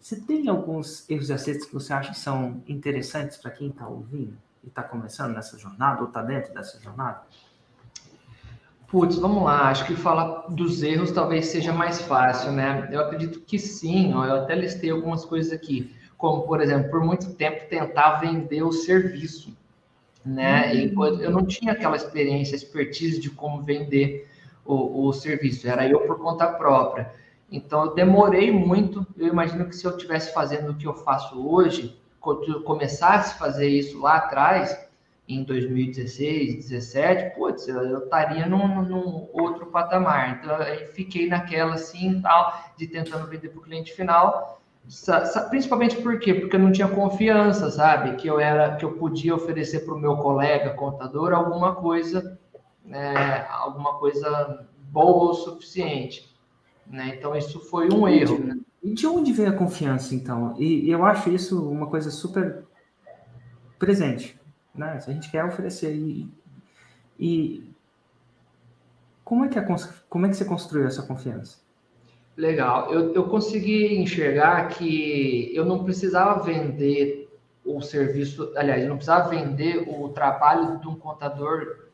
você 0.00 0.16
tem 0.16 0.48
alguns 0.48 1.08
erros 1.10 1.28
e 1.28 1.32
acertos 1.32 1.66
que 1.66 1.74
você 1.74 1.92
acha 1.92 2.10
que 2.10 2.18
são 2.18 2.62
interessantes 2.66 3.36
para 3.36 3.50
quem 3.50 3.68
está 3.68 3.86
ouvindo? 3.86 4.36
e 4.64 4.68
está 4.68 4.82
começando 4.82 5.34
nessa 5.34 5.58
jornada 5.58 6.02
ou 6.02 6.08
está 6.08 6.22
dentro 6.22 6.54
dessa 6.54 6.80
jornada? 6.80 7.22
Putz, 8.86 9.16
vamos 9.16 9.42
lá. 9.42 9.70
Acho 9.70 9.86
que 9.86 9.96
falar 9.96 10.46
dos 10.48 10.82
erros 10.82 11.10
talvez 11.10 11.46
seja 11.46 11.72
mais 11.72 12.00
fácil, 12.02 12.52
né? 12.52 12.88
Eu 12.92 13.00
acredito 13.00 13.40
que 13.40 13.58
sim. 13.58 14.12
Ó, 14.14 14.24
eu 14.24 14.42
até 14.42 14.54
listei 14.54 14.90
algumas 14.90 15.24
coisas 15.24 15.52
aqui, 15.52 15.94
como 16.16 16.42
por 16.42 16.60
exemplo, 16.60 16.90
por 16.90 17.02
muito 17.02 17.34
tempo 17.34 17.68
tentar 17.68 18.20
vender 18.20 18.62
o 18.62 18.72
serviço, 18.72 19.56
né? 20.24 20.74
E 20.74 20.96
hum. 20.96 21.04
eu 21.20 21.30
não 21.30 21.44
tinha 21.44 21.72
aquela 21.72 21.96
experiência, 21.96 22.54
expertise 22.54 23.20
de 23.20 23.30
como 23.30 23.62
vender 23.62 24.28
o, 24.64 25.06
o 25.06 25.12
serviço. 25.12 25.68
Era 25.68 25.88
eu 25.88 26.00
por 26.00 26.18
conta 26.18 26.46
própria. 26.46 27.12
Então, 27.50 27.86
eu 27.86 27.94
demorei 27.94 28.50
muito. 28.50 29.06
Eu 29.16 29.28
imagino 29.28 29.66
que 29.66 29.76
se 29.76 29.84
eu 29.84 29.90
estivesse 29.90 30.32
fazendo 30.32 30.70
o 30.70 30.74
que 30.74 30.86
eu 30.86 30.94
faço 30.94 31.46
hoje, 31.46 32.00
começasse 32.64 33.34
a 33.34 33.38
fazer 33.38 33.68
isso 33.68 34.00
lá 34.00 34.16
atrás, 34.16 34.78
em 35.28 35.44
2016, 35.44 36.54
2017, 36.68 37.34
putz, 37.34 37.68
eu 37.68 38.04
estaria 38.04 38.46
num, 38.46 38.82
num, 38.82 39.28
outro 39.32 39.66
patamar. 39.66 40.40
Então, 40.40 40.56
eu 40.62 40.86
fiquei 40.92 41.28
naquela 41.28 41.74
assim, 41.74 42.20
tal, 42.20 42.72
de 42.76 42.86
tentando 42.86 43.26
vender 43.26 43.48
para 43.48 43.58
o 43.58 43.62
cliente 43.62 43.92
final, 43.92 44.61
principalmente 45.48 45.96
por 46.02 46.18
quê? 46.18 46.34
Porque 46.34 46.56
eu 46.56 46.60
não 46.60 46.72
tinha 46.72 46.88
confiança, 46.88 47.70
sabe? 47.70 48.16
Que 48.16 48.26
eu 48.26 48.40
era, 48.40 48.76
que 48.76 48.84
eu 48.84 48.92
podia 48.94 49.34
oferecer 49.34 49.80
para 49.80 49.94
o 49.94 49.98
meu 49.98 50.16
colega 50.16 50.74
contador 50.74 51.32
alguma 51.32 51.74
coisa, 51.74 52.38
né, 52.84 53.46
alguma 53.48 53.98
coisa 53.98 54.66
boa 54.90 55.30
o 55.30 55.34
suficiente. 55.34 56.30
Né? 56.86 57.14
Então, 57.16 57.34
isso 57.36 57.60
foi 57.60 57.88
um 57.92 58.06
erro. 58.08 58.38
Né? 58.38 58.58
E 58.82 58.92
de 58.92 59.06
onde 59.06 59.32
vem 59.32 59.46
a 59.46 59.56
confiança, 59.56 60.14
então? 60.14 60.54
E, 60.58 60.90
eu 60.90 61.04
acho 61.04 61.30
isso 61.30 61.70
uma 61.70 61.86
coisa 61.86 62.10
super 62.10 62.64
presente, 63.78 64.38
né? 64.74 64.98
Se 65.00 65.10
a 65.10 65.14
gente 65.14 65.30
quer 65.30 65.44
oferecer 65.44 65.94
e, 65.94 66.28
e 67.18 67.72
como 69.24 69.44
é 69.44 69.48
que 69.48 69.58
a, 69.58 69.64
como 70.08 70.26
é 70.26 70.28
que 70.28 70.36
você 70.36 70.44
construiu 70.44 70.86
essa 70.86 71.02
confiança? 71.02 71.61
Legal, 72.36 72.90
eu, 72.92 73.12
eu 73.14 73.24
consegui 73.24 73.96
enxergar 73.98 74.68
que 74.68 75.50
eu 75.54 75.64
não 75.64 75.84
precisava 75.84 76.42
vender 76.42 77.28
o 77.64 77.80
serviço, 77.80 78.52
aliás, 78.56 78.82
eu 78.82 78.88
não 78.88 78.96
precisava 78.96 79.28
vender 79.28 79.84
o 79.86 80.08
trabalho 80.08 80.78
de 80.80 80.88
um 80.88 80.96
contador 80.96 81.88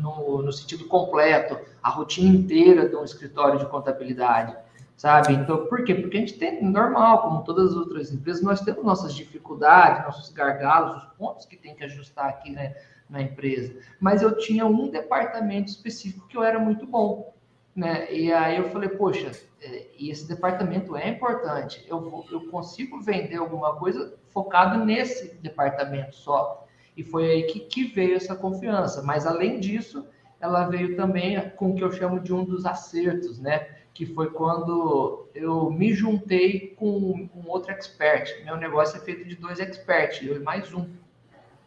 no, 0.00 0.42
no 0.42 0.52
sentido 0.52 0.86
completo, 0.86 1.56
a 1.82 1.88
rotina 1.88 2.36
inteira 2.36 2.88
de 2.88 2.96
um 2.96 3.04
escritório 3.04 3.58
de 3.58 3.66
contabilidade 3.66 4.56
sabe? 5.02 5.32
Então, 5.32 5.66
por 5.66 5.82
quê? 5.82 5.96
Porque 5.96 6.16
a 6.16 6.20
gente 6.20 6.38
tem, 6.38 6.62
normal, 6.62 7.22
como 7.22 7.42
todas 7.42 7.70
as 7.70 7.76
outras 7.76 8.12
empresas, 8.12 8.40
nós 8.40 8.60
temos 8.60 8.84
nossas 8.84 9.12
dificuldades, 9.12 10.04
nossos 10.04 10.30
gargalos, 10.30 11.02
os 11.02 11.08
pontos 11.18 11.44
que 11.44 11.56
tem 11.56 11.74
que 11.74 11.82
ajustar 11.82 12.28
aqui, 12.28 12.52
né, 12.52 12.76
na 13.10 13.20
empresa, 13.20 13.74
mas 14.00 14.22
eu 14.22 14.38
tinha 14.38 14.64
um 14.64 14.88
departamento 14.88 15.72
específico 15.72 16.28
que 16.28 16.36
eu 16.36 16.44
era 16.44 16.58
muito 16.60 16.86
bom, 16.86 17.31
né? 17.74 18.12
E 18.12 18.32
aí 18.32 18.58
eu 18.58 18.70
falei, 18.70 18.88
poxa, 18.88 19.30
é, 19.60 19.86
esse 19.98 20.26
departamento 20.28 20.96
é 20.96 21.08
importante, 21.08 21.84
eu, 21.88 22.00
vou, 22.00 22.26
eu 22.30 22.48
consigo 22.48 23.00
vender 23.00 23.36
alguma 23.36 23.76
coisa 23.76 24.14
focado 24.30 24.84
nesse 24.84 25.34
departamento 25.36 26.14
só. 26.14 26.66
E 26.96 27.02
foi 27.02 27.30
aí 27.30 27.42
que, 27.44 27.60
que 27.60 27.84
veio 27.84 28.16
essa 28.16 28.36
confiança. 28.36 29.02
Mas 29.02 29.26
além 29.26 29.58
disso, 29.58 30.06
ela 30.40 30.68
veio 30.68 30.94
também 30.94 31.40
com 31.50 31.70
o 31.70 31.74
que 31.74 31.82
eu 31.82 31.90
chamo 31.90 32.20
de 32.20 32.34
um 32.34 32.44
dos 32.44 32.66
acertos, 32.66 33.38
né? 33.38 33.68
Que 33.94 34.04
foi 34.04 34.30
quando 34.30 35.28
eu 35.34 35.70
me 35.70 35.94
juntei 35.94 36.74
com 36.76 37.28
um 37.34 37.48
outro 37.48 37.72
expert. 37.72 38.44
Meu 38.44 38.56
negócio 38.56 38.98
é 38.98 39.00
feito 39.00 39.26
de 39.26 39.36
dois 39.36 39.58
experts, 39.58 40.26
eu 40.26 40.36
e 40.36 40.40
mais 40.40 40.72
um 40.74 40.86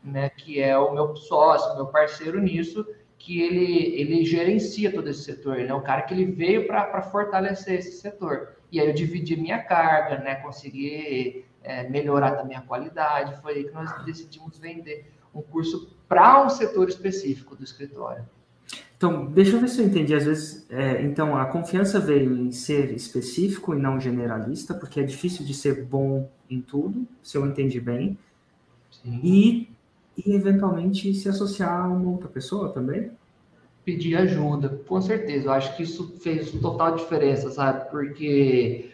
né, 0.05 0.29
que 0.29 0.62
é 0.62 0.77
o 0.77 0.93
meu 0.93 1.15
sócio, 1.15 1.75
meu 1.75 1.88
parceiro 1.88 2.39
nisso, 2.39 2.85
que 3.17 3.41
ele, 3.41 4.00
ele 4.00 4.25
gerencia 4.25 4.91
todo 4.91 5.10
esse 5.10 5.24
setor. 5.24 5.60
Ele 5.60 5.69
é 5.69 5.74
um 5.74 5.81
cara 5.81 6.03
que 6.03 6.13
ele 6.13 6.25
veio 6.25 6.67
para 6.67 7.01
fortalecer 7.01 7.79
esse 7.79 7.93
setor. 7.93 8.55
E 8.72 8.79
aí 8.79 8.88
eu 8.88 8.93
dividi 8.93 9.36
minha 9.36 9.60
carga, 9.62 10.17
né, 10.24 10.36
consegui 10.36 11.45
é, 11.63 11.88
melhorar 11.89 12.31
também 12.31 12.55
a 12.55 12.62
qualidade. 12.62 13.41
Foi 13.41 13.53
aí 13.53 13.63
que 13.63 13.74
nós 13.74 14.05
decidimos 14.05 14.57
vender 14.57 15.12
um 15.34 15.41
curso 15.41 15.95
para 16.07 16.45
um 16.45 16.50
setor 16.50 16.88
específico 16.88 17.55
do 17.55 17.63
escritório. 17.63 18.24
Então, 18.98 19.25
deixa 19.25 19.55
eu 19.55 19.60
ver 19.60 19.67
se 19.67 19.81
eu 19.81 19.86
entendi. 19.86 20.13
Às 20.13 20.25
vezes, 20.25 20.65
é, 20.69 21.01
então, 21.01 21.36
a 21.38 21.45
confiança 21.45 22.00
veio 22.00 22.36
em 22.38 22.51
ser 22.51 22.93
específico 22.93 23.74
e 23.74 23.79
não 23.79 24.00
generalista, 24.00 24.74
porque 24.74 25.00
é 25.00 25.03
difícil 25.03 25.45
de 25.45 25.53
ser 25.53 25.84
bom 25.84 26.29
em 26.50 26.62
tudo, 26.62 27.05
se 27.22 27.38
eu 27.38 27.45
entendi 27.45 27.79
bem. 27.79 28.17
Sim. 28.89 29.19
E 29.24 29.75
e 30.17 30.34
eventualmente 30.34 31.13
se 31.13 31.27
associar 31.27 31.86
a 31.86 31.88
uma 31.88 32.12
outra 32.12 32.29
pessoa 32.29 32.72
também? 32.72 33.12
Pedir 33.84 34.15
ajuda, 34.15 34.81
com 34.88 35.01
certeza. 35.01 35.48
Eu 35.48 35.51
acho 35.51 35.75
que 35.75 35.84
isso 35.84 36.17
fez 36.22 36.51
total 36.51 36.95
diferença, 36.95 37.51
sabe? 37.51 37.89
Porque, 37.91 38.91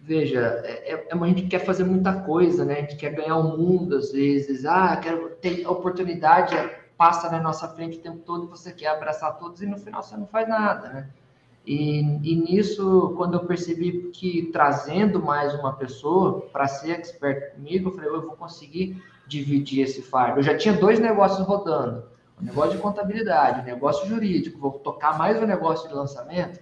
veja, 0.00 0.40
é, 0.64 0.92
é, 0.92 1.08
a 1.10 1.26
gente 1.26 1.46
quer 1.48 1.60
fazer 1.60 1.84
muita 1.84 2.12
coisa, 2.22 2.64
né? 2.64 2.74
A 2.74 2.80
gente 2.82 2.96
quer 2.96 3.14
ganhar 3.14 3.36
o 3.36 3.56
mundo 3.56 3.96
às 3.96 4.12
vezes. 4.12 4.64
Ah, 4.64 4.96
quero 4.96 5.30
ter 5.36 5.66
oportunidade, 5.66 6.54
passa 6.96 7.30
na 7.30 7.40
nossa 7.40 7.66
frente 7.68 7.98
o 7.98 8.02
tempo 8.02 8.18
todo, 8.18 8.46
você 8.46 8.72
quer 8.72 8.88
abraçar 8.88 9.38
todos 9.38 9.62
e 9.62 9.66
no 9.66 9.78
final 9.78 10.02
você 10.02 10.16
não 10.16 10.26
faz 10.26 10.48
nada, 10.48 10.88
né? 10.88 11.10
E, 11.66 12.00
e, 12.00 12.36
nisso, 12.36 13.14
quando 13.16 13.34
eu 13.34 13.44
percebi 13.44 14.10
que 14.12 14.50
trazendo 14.52 15.22
mais 15.22 15.54
uma 15.54 15.74
pessoa 15.74 16.40
para 16.52 16.66
ser 16.66 16.92
expert 16.92 17.54
comigo, 17.54 17.90
eu 17.90 17.92
falei, 17.92 18.10
eu 18.10 18.22
vou 18.22 18.36
conseguir 18.36 19.02
dividir 19.26 19.82
esse 19.84 20.02
fardo. 20.02 20.40
Eu 20.40 20.42
já 20.42 20.56
tinha 20.56 20.74
dois 20.74 20.98
negócios 20.98 21.46
rodando, 21.46 22.04
o 22.40 22.44
negócio 22.44 22.72
de 22.72 22.78
contabilidade, 22.78 23.60
o 23.60 23.64
negócio 23.64 24.08
jurídico, 24.08 24.58
vou 24.58 24.72
tocar 24.72 25.16
mais 25.16 25.40
o 25.40 25.46
negócio 25.46 25.88
de 25.88 25.94
lançamento. 25.94 26.60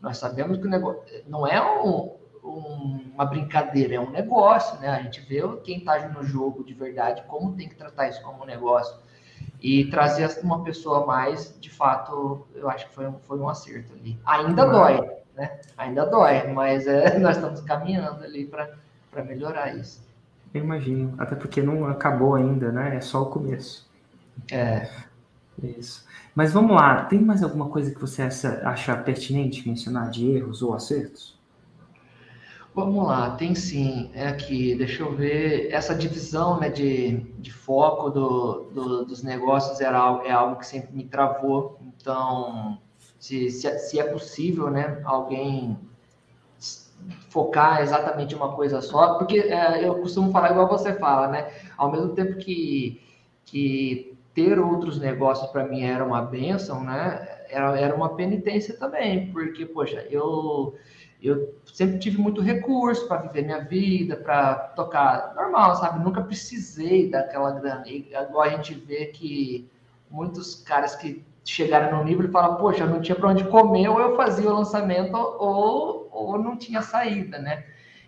Nós 0.00 0.18
sabemos 0.18 0.58
que 0.58 0.66
o 0.66 0.70
negócio 0.70 1.00
não 1.28 1.46
é 1.46 1.62
um, 1.80 2.10
um, 2.42 3.12
uma 3.14 3.24
brincadeira, 3.24 3.94
é 3.94 4.00
um 4.00 4.10
negócio, 4.10 4.78
né? 4.80 4.88
A 4.88 5.02
gente 5.02 5.20
vê 5.20 5.40
quem 5.62 5.78
está 5.78 6.08
no 6.08 6.24
jogo 6.24 6.64
de 6.64 6.74
verdade, 6.74 7.22
como 7.28 7.54
tem 7.54 7.68
que 7.68 7.76
tratar 7.76 8.08
isso 8.08 8.20
como 8.22 8.42
um 8.42 8.46
negócio. 8.46 8.96
E 9.62 9.84
trazer 9.84 10.28
uma 10.42 10.64
pessoa 10.64 11.06
mais, 11.06 11.56
de 11.60 11.70
fato, 11.70 12.44
eu 12.54 12.68
acho 12.68 12.88
que 12.88 12.94
foi 12.94 13.06
um, 13.06 13.18
foi 13.20 13.38
um 13.38 13.48
acerto 13.48 13.92
ali. 13.94 14.18
Ainda 14.26 14.66
dói, 14.66 15.08
né? 15.36 15.60
Ainda 15.78 16.04
dói, 16.04 16.48
mas 16.48 16.86
é, 16.86 17.16
nós 17.20 17.36
estamos 17.36 17.60
caminhando 17.60 18.24
ali 18.24 18.44
para 18.44 19.24
melhorar 19.24 19.76
isso. 19.76 20.04
Eu 20.52 20.64
imagino, 20.64 21.14
até 21.16 21.36
porque 21.36 21.62
não 21.62 21.86
acabou 21.86 22.34
ainda, 22.34 22.72
né? 22.72 22.96
É 22.96 23.00
só 23.00 23.22
o 23.22 23.26
começo. 23.26 23.88
É. 24.50 24.88
Isso. 25.62 26.04
Mas 26.34 26.52
vamos 26.52 26.74
lá, 26.74 27.04
tem 27.04 27.20
mais 27.20 27.42
alguma 27.42 27.68
coisa 27.68 27.90
que 27.92 28.00
você 28.00 28.22
acha 28.22 28.96
pertinente 28.96 29.68
mencionar 29.68 30.10
de 30.10 30.28
erros 30.28 30.62
ou 30.62 30.74
acertos? 30.74 31.38
Vamos 32.74 33.06
lá, 33.06 33.36
tem 33.36 33.54
sim. 33.54 34.10
É 34.14 34.28
aqui, 34.28 34.74
deixa 34.74 35.02
eu 35.02 35.14
ver. 35.14 35.70
Essa 35.70 35.94
divisão 35.94 36.58
né, 36.58 36.70
de, 36.70 37.18
de 37.38 37.52
foco 37.52 38.08
do, 38.08 38.64
do, 38.72 39.04
dos 39.04 39.22
negócios 39.22 39.80
era 39.80 39.98
algo, 39.98 40.24
é 40.24 40.30
algo 40.32 40.56
que 40.56 40.66
sempre 40.66 40.94
me 40.94 41.04
travou. 41.04 41.78
Então, 41.82 42.78
se, 43.18 43.50
se, 43.50 43.78
se 43.78 44.00
é 44.00 44.04
possível, 44.04 44.70
né, 44.70 45.02
alguém 45.04 45.78
focar 47.28 47.80
exatamente 47.82 48.34
uma 48.34 48.54
coisa 48.54 48.80
só, 48.80 49.18
porque 49.18 49.38
é, 49.38 49.86
eu 49.86 49.96
costumo 49.96 50.30
falar 50.30 50.52
igual 50.52 50.68
você 50.68 50.94
fala, 50.94 51.28
né? 51.28 51.50
Ao 51.76 51.90
mesmo 51.90 52.14
tempo 52.14 52.36
que, 52.38 53.02
que 53.44 54.16
ter 54.34 54.58
outros 54.58 54.98
negócios 54.98 55.50
para 55.50 55.66
mim 55.66 55.82
era 55.82 56.04
uma 56.04 56.22
benção, 56.22 56.82
né? 56.84 57.28
Era, 57.50 57.78
era 57.78 57.94
uma 57.94 58.14
penitência 58.14 58.76
também, 58.78 59.30
porque, 59.32 59.66
poxa, 59.66 60.06
eu, 60.10 60.74
eu 61.28 61.54
sempre 61.64 61.98
tive 61.98 62.18
muito 62.18 62.40
recurso 62.40 63.06
para 63.06 63.22
viver 63.22 63.44
minha 63.44 63.60
vida, 63.60 64.16
para 64.16 64.54
tocar 64.54 65.34
normal, 65.36 65.76
sabe? 65.76 66.04
Nunca 66.04 66.20
precisei 66.20 67.08
daquela 67.08 67.52
grana. 67.52 67.84
E 67.86 68.14
agora 68.14 68.50
a 68.50 68.56
gente 68.56 68.74
vê 68.74 69.06
que 69.06 69.70
muitos 70.10 70.56
caras 70.56 70.96
que 70.96 71.24
chegaram 71.44 71.96
no 71.96 72.04
nível 72.04 72.26
e 72.26 72.32
falam, 72.32 72.56
poxa, 72.56 72.86
não 72.86 73.00
tinha 73.00 73.16
para 73.16 73.28
onde 73.28 73.44
comer, 73.44 73.88
ou 73.88 74.00
eu 74.00 74.16
fazia 74.16 74.50
o 74.50 74.54
lançamento, 74.54 75.16
ou, 75.16 76.08
ou 76.10 76.38
não 76.38 76.56
tinha 76.56 76.82
saída, 76.82 77.38
né? 77.38 77.64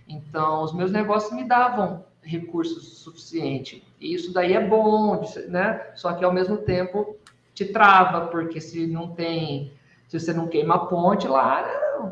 Então, 0.09 0.62
os 0.62 0.73
meus 0.73 0.90
negócios 0.90 1.33
me 1.33 1.44
davam 1.44 2.04
recursos 2.23 2.99
suficiente. 2.99 3.87
E 4.00 4.14
isso 4.14 4.33
daí 4.33 4.54
é 4.54 4.66
bom, 4.66 5.21
né? 5.49 5.90
Só 5.94 6.12
que 6.12 6.25
ao 6.25 6.33
mesmo 6.33 6.59
tempo 6.59 7.16
te 7.54 7.66
trava, 7.66 8.26
porque 8.26 8.61
se 8.61 8.87
não 8.87 9.09
tem, 9.14 9.73
se 10.09 10.18
você 10.18 10.33
não 10.33 10.49
queima 10.49 10.75
a 10.75 10.87
ponte 10.87 11.28
lá, 11.28 11.62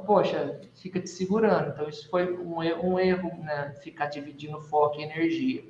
poxa, 0.07 0.61
fica 0.75 1.01
te 1.01 1.09
segurando. 1.09 1.71
Então, 1.71 1.89
isso 1.89 2.09
foi 2.11 2.33
um 2.35 2.63
erro, 2.63 2.89
um 2.89 2.99
erro 2.99 3.31
né? 3.43 3.75
Ficar 3.83 4.07
dividindo 4.07 4.61
foco 4.61 5.01
e 5.01 5.05
energia. 5.05 5.65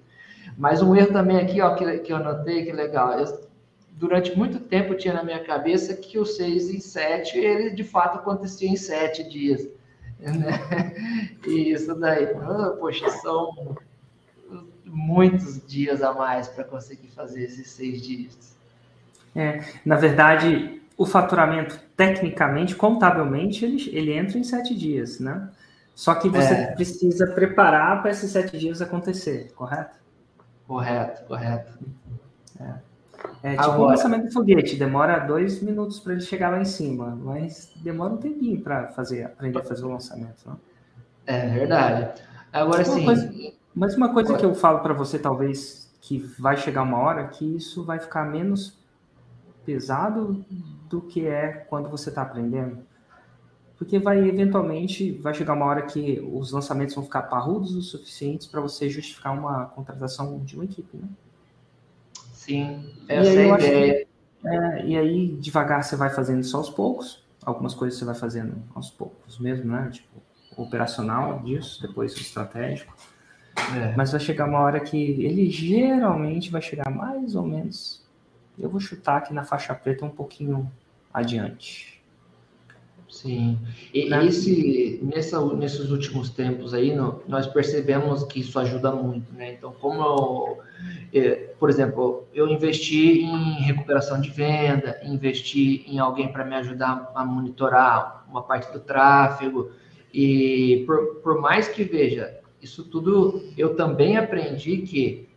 Mas 0.57 0.83
um 0.83 0.95
erro 0.95 1.13
também 1.13 1.39
aqui, 1.39 1.61
ó, 1.61 1.75
que, 1.75 1.99
que 1.99 2.13
eu 2.13 2.19
notei, 2.19 2.65
que 2.65 2.73
legal. 2.73 3.19
Eu, 3.19 3.49
durante 3.93 4.37
muito 4.37 4.61
tempo 4.61 4.95
tinha 4.95 5.15
na 5.15 5.23
minha 5.23 5.43
cabeça 5.43 5.95
que 5.95 6.19
o 6.19 6.25
6 6.25 6.71
em 6.71 6.81
7, 6.81 7.39
ele 7.39 7.71
de 7.71 7.85
fato 7.85 8.19
acontecia 8.19 8.69
em 8.69 8.77
7 8.77 9.29
dias. 9.29 9.69
Né? 10.23 10.95
E 11.45 11.73
isso 11.73 11.97
daí, 11.97 12.29
oh, 12.33 12.77
poxa, 12.77 13.11
são 13.11 13.77
muitos 14.93 15.67
dias 15.67 16.03
a 16.03 16.13
mais 16.13 16.49
para 16.49 16.65
conseguir 16.65 17.09
fazer 17.09 17.45
esses 17.45 17.71
seis 17.71 18.03
dias. 18.03 18.57
É, 19.35 19.65
na 19.85 19.97
verdade, 19.97 20.82
o 21.03 21.07
faturamento, 21.07 21.81
tecnicamente, 21.97 22.77
contabilmente, 22.77 23.65
ele, 23.65 23.91
ele 23.93 24.13
entra 24.13 24.39
em 24.39 24.45
sete 24.45 24.73
dias, 24.73 25.19
né? 25.19 25.49
Só 25.97 26.15
que 26.15 26.29
você 26.29 26.55
é. 26.55 26.67
precisa 26.67 27.27
preparar 27.27 28.01
para 28.01 28.13
esses 28.13 28.31
sete 28.31 28.57
dias 28.57 28.81
acontecer, 28.81 29.53
correto? 29.57 29.99
Correto, 30.65 31.25
correto. 31.25 31.77
É. 32.61 32.75
É 33.43 33.51
tipo 33.51 33.63
Agora, 33.63 33.81
um 33.81 33.87
lançamento 33.87 34.29
de 34.29 34.33
foguete, 34.33 34.77
demora 34.77 35.19
dois 35.19 35.61
minutos 35.61 35.99
para 35.99 36.13
ele 36.13 36.23
chegar 36.23 36.51
lá 36.51 36.61
em 36.61 36.65
cima, 36.65 37.19
mas 37.21 37.73
demora 37.83 38.15
um 38.15 38.19
tempinho 38.19 38.61
para 38.61 38.89
fazer, 38.89 39.25
aprender 39.25 39.59
a 39.59 39.65
fazer 39.65 39.85
o 39.85 39.89
lançamento. 39.89 40.45
Não? 40.47 40.57
É 41.27 41.49
verdade. 41.49 42.23
Agora 42.53 42.85
sim. 42.85 43.05
Mas 43.75 43.97
uma 43.97 44.13
coisa 44.13 44.37
que 44.37 44.45
eu 44.45 44.55
falo 44.55 44.81
para 44.81 44.95
você, 44.95 45.19
talvez, 45.19 45.93
que 46.01 46.19
vai 46.39 46.57
chegar 46.57 46.83
uma 46.83 46.99
hora 46.99 47.27
que 47.27 47.57
isso 47.57 47.85
vai 47.85 47.99
ficar 47.99 48.25
menos 48.25 48.81
pesado 49.65 50.45
do 50.89 51.01
que 51.01 51.27
é 51.27 51.49
quando 51.49 51.89
você 51.89 52.09
está 52.09 52.23
aprendendo. 52.23 52.79
Porque 53.77 53.99
vai, 53.99 54.19
eventualmente, 54.19 55.13
vai 55.13 55.35
chegar 55.35 55.55
uma 55.55 55.67
hora 55.67 55.83
que 55.83 56.21
os 56.33 56.53
lançamentos 56.53 56.95
vão 56.95 57.03
ficar 57.03 57.23
parrudos 57.23 57.75
o 57.75 57.83
suficientes 57.83 58.47
para 58.47 58.61
você 58.61 58.89
justificar 58.89 59.37
uma 59.37 59.67
contratação 59.67 60.39
de 60.45 60.55
uma 60.55 60.65
equipe, 60.65 60.97
né? 60.97 61.09
Sim, 62.33 62.93
essa 63.09 63.31
é 63.31 63.51
a 63.51 63.57
ideia. 63.57 64.07
Que, 64.41 64.49
é, 64.49 64.87
e 64.87 64.97
aí, 64.97 65.37
devagar, 65.41 65.83
você 65.83 65.97
vai 65.97 66.11
fazendo 66.11 66.41
isso 66.41 66.57
aos 66.57 66.71
poucos. 66.71 67.25
Algumas 67.45 67.75
coisas 67.75 67.99
você 67.99 68.05
vai 68.05 68.15
fazendo 68.15 68.55
aos 68.75 68.91
poucos 68.91 69.39
mesmo, 69.39 69.73
né? 69.73 69.91
Tipo, 69.91 70.23
operacional 70.57 71.41
disso, 71.41 71.81
depois 71.83 72.15
estratégico. 72.17 72.95
É. 73.77 73.95
Mas 73.97 74.13
vai 74.13 74.21
chegar 74.21 74.49
uma 74.49 74.61
hora 74.61 74.81
que 74.81 75.25
ele 75.25 75.51
geralmente 75.51 76.51
vai 76.51 76.63
chegar 76.63 76.91
mais 76.91 77.35
ou 77.35 77.43
menos. 77.43 78.02
Eu 78.63 78.71
vou 78.71 78.81
chutar 78.81 79.17
aqui 79.17 79.35
na 79.35 79.43
faixa 79.43 79.75
preta 79.75 80.05
um 80.05 80.11
pouquinho 80.11 80.71
adiante. 81.13 82.01
Sim. 83.13 83.59
E 83.93 84.09
né? 84.09 84.25
esse, 84.25 84.99
nessa, 85.03 85.45
nesses 85.55 85.91
últimos 85.91 86.31
tempos 86.31 86.73
aí, 86.73 86.95
no, 86.95 87.23
nós 87.29 87.47
percebemos 87.47 88.25
que 88.25 88.41
isso 88.41 88.59
ajuda 88.59 88.91
muito, 88.91 89.31
né? 89.35 89.53
Então, 89.53 89.73
como 89.73 90.01
eu, 90.01 90.59
é, 91.13 91.55
por 91.59 91.69
exemplo, 91.69 92.27
eu 92.33 92.49
investi 92.49 93.21
em 93.21 93.61
recuperação 93.61 94.19
de 94.19 94.31
venda, 94.31 94.99
investi 95.05 95.85
em 95.87 95.99
alguém 95.99 96.33
para 96.33 96.45
me 96.45 96.55
ajudar 96.55 97.13
a 97.15 97.25
monitorar 97.25 98.25
uma 98.31 98.43
parte 98.43 98.73
do 98.73 98.81
tráfego, 98.81 99.71
e 100.15 100.85
por, 100.87 101.17
por 101.17 101.41
mais 101.41 101.69
que 101.69 101.85
veja, 101.85 102.39
isso 102.63 102.85
tudo 102.85 103.43
eu 103.59 103.75
também 103.75 104.17
aprendi 104.17 104.79
que 104.79 105.29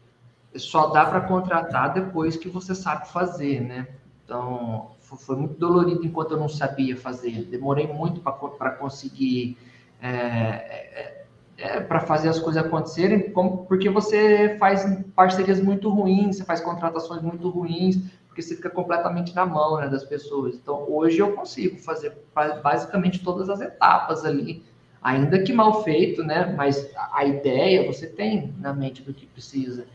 só 0.57 0.88
dá 0.88 1.05
para 1.05 1.21
contratar 1.21 1.93
depois 1.93 2.38
que 2.38 2.50
você 2.50 2.74
sabe 2.74 3.09
fazer, 3.09 3.62
né? 3.62 3.88
Então, 4.24 4.91
foi 5.00 5.35
muito 5.35 5.55
dolorido 5.59 6.05
enquanto 6.05 6.31
eu 6.31 6.39
não 6.39 6.50
sabia 6.50 6.97
fazer. 6.97 7.43
Demorei 7.45 7.88
muito 7.88 8.21
para 8.21 8.71
conseguir 8.71 9.57
é, 10.01 10.09
é, 10.09 11.25
é, 11.57 11.79
para 11.79 12.01
fazer 12.01 12.29
as 12.29 12.39
coisas 12.39 12.63
acontecerem, 12.63 13.31
como, 13.31 13.65
porque 13.65 13.89
você 13.89 14.57
faz 14.57 14.85
parcerias 15.15 15.62
muito 15.62 15.89
ruins, 15.89 16.38
você 16.38 16.43
faz 16.43 16.59
contratações 16.59 17.21
muito 17.21 17.50
ruins, 17.50 17.97
porque 18.27 18.41
você 18.41 18.55
fica 18.55 18.69
completamente 18.69 19.33
na 19.33 19.45
mão 19.45 19.77
né, 19.77 19.88
das 19.88 20.03
pessoas. 20.03 20.55
Então, 20.55 20.85
hoje 20.89 21.19
eu 21.19 21.33
consigo 21.33 21.77
fazer 21.79 22.13
basicamente 22.62 23.24
todas 23.24 23.50
as 23.50 23.62
etapas 23.62 24.25
ali, 24.25 24.63
ainda 25.01 25.41
que 25.41 25.53
mal 25.53 25.83
feito, 25.83 26.24
né? 26.24 26.53
Mas 26.57 26.89
a 27.13 27.24
ideia 27.24 27.85
você 27.85 28.07
tem 28.07 28.53
na 28.59 28.74
mente 28.74 29.01
do 29.01 29.13
que 29.13 29.25
precisa. 29.25 29.85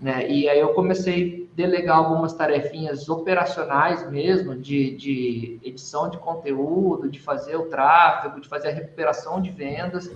Né? 0.00 0.30
E 0.30 0.48
aí 0.48 0.58
eu 0.58 0.72
comecei 0.72 1.48
a 1.52 1.56
delegar 1.56 1.98
algumas 1.98 2.32
tarefinhas 2.32 3.08
operacionais 3.08 4.08
mesmo, 4.10 4.56
de, 4.56 4.96
de 4.96 5.60
edição 5.62 6.08
de 6.08 6.16
conteúdo, 6.16 7.08
de 7.10 7.20
fazer 7.20 7.56
o 7.56 7.66
tráfego, 7.66 8.40
de 8.40 8.48
fazer 8.48 8.68
a 8.68 8.72
recuperação 8.72 9.42
de 9.42 9.50
vendas, 9.50 10.10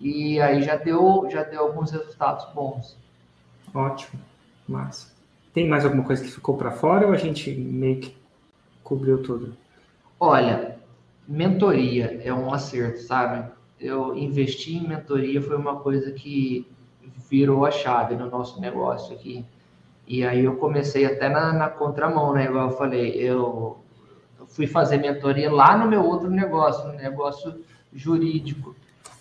e 0.00 0.40
aí 0.40 0.62
já 0.62 0.76
deu, 0.76 1.28
já 1.30 1.44
deu 1.44 1.62
alguns 1.62 1.90
resultados 1.90 2.46
bons. 2.52 2.96
Ótimo, 3.72 4.20
massa. 4.66 5.12
Tem 5.54 5.68
mais 5.68 5.84
alguma 5.84 6.04
coisa 6.04 6.22
que 6.22 6.30
ficou 6.30 6.56
para 6.56 6.72
fora 6.72 7.06
ou 7.06 7.12
a 7.12 7.16
gente 7.16 7.52
meio 7.52 8.00
que 8.00 8.16
cobriu 8.82 9.22
tudo? 9.22 9.56
Olha, 10.18 10.78
mentoria 11.26 12.20
é 12.24 12.32
um 12.32 12.52
acerto, 12.52 13.02
sabe? 13.02 13.50
Eu 13.78 14.16
investi 14.16 14.76
em 14.76 14.88
mentoria 14.88 15.40
foi 15.40 15.56
uma 15.56 15.76
coisa 15.76 16.10
que 16.10 16.66
virou 17.30 17.64
a 17.64 17.70
chave 17.70 18.14
no 18.14 18.30
nosso 18.30 18.60
negócio 18.60 19.14
aqui. 19.14 19.44
E 20.06 20.24
aí 20.24 20.44
eu 20.44 20.56
comecei 20.56 21.04
até 21.04 21.28
na, 21.28 21.52
na 21.52 21.68
contramão, 21.68 22.32
né? 22.32 22.46
Igual 22.46 22.70
eu 22.70 22.76
falei, 22.76 23.10
eu 23.12 23.78
fui 24.48 24.66
fazer 24.66 24.98
mentoria 24.98 25.52
lá 25.52 25.76
no 25.76 25.86
meu 25.86 26.04
outro 26.04 26.30
negócio, 26.30 26.86
no 26.88 26.94
negócio 26.94 27.62
jurídico. 27.92 28.74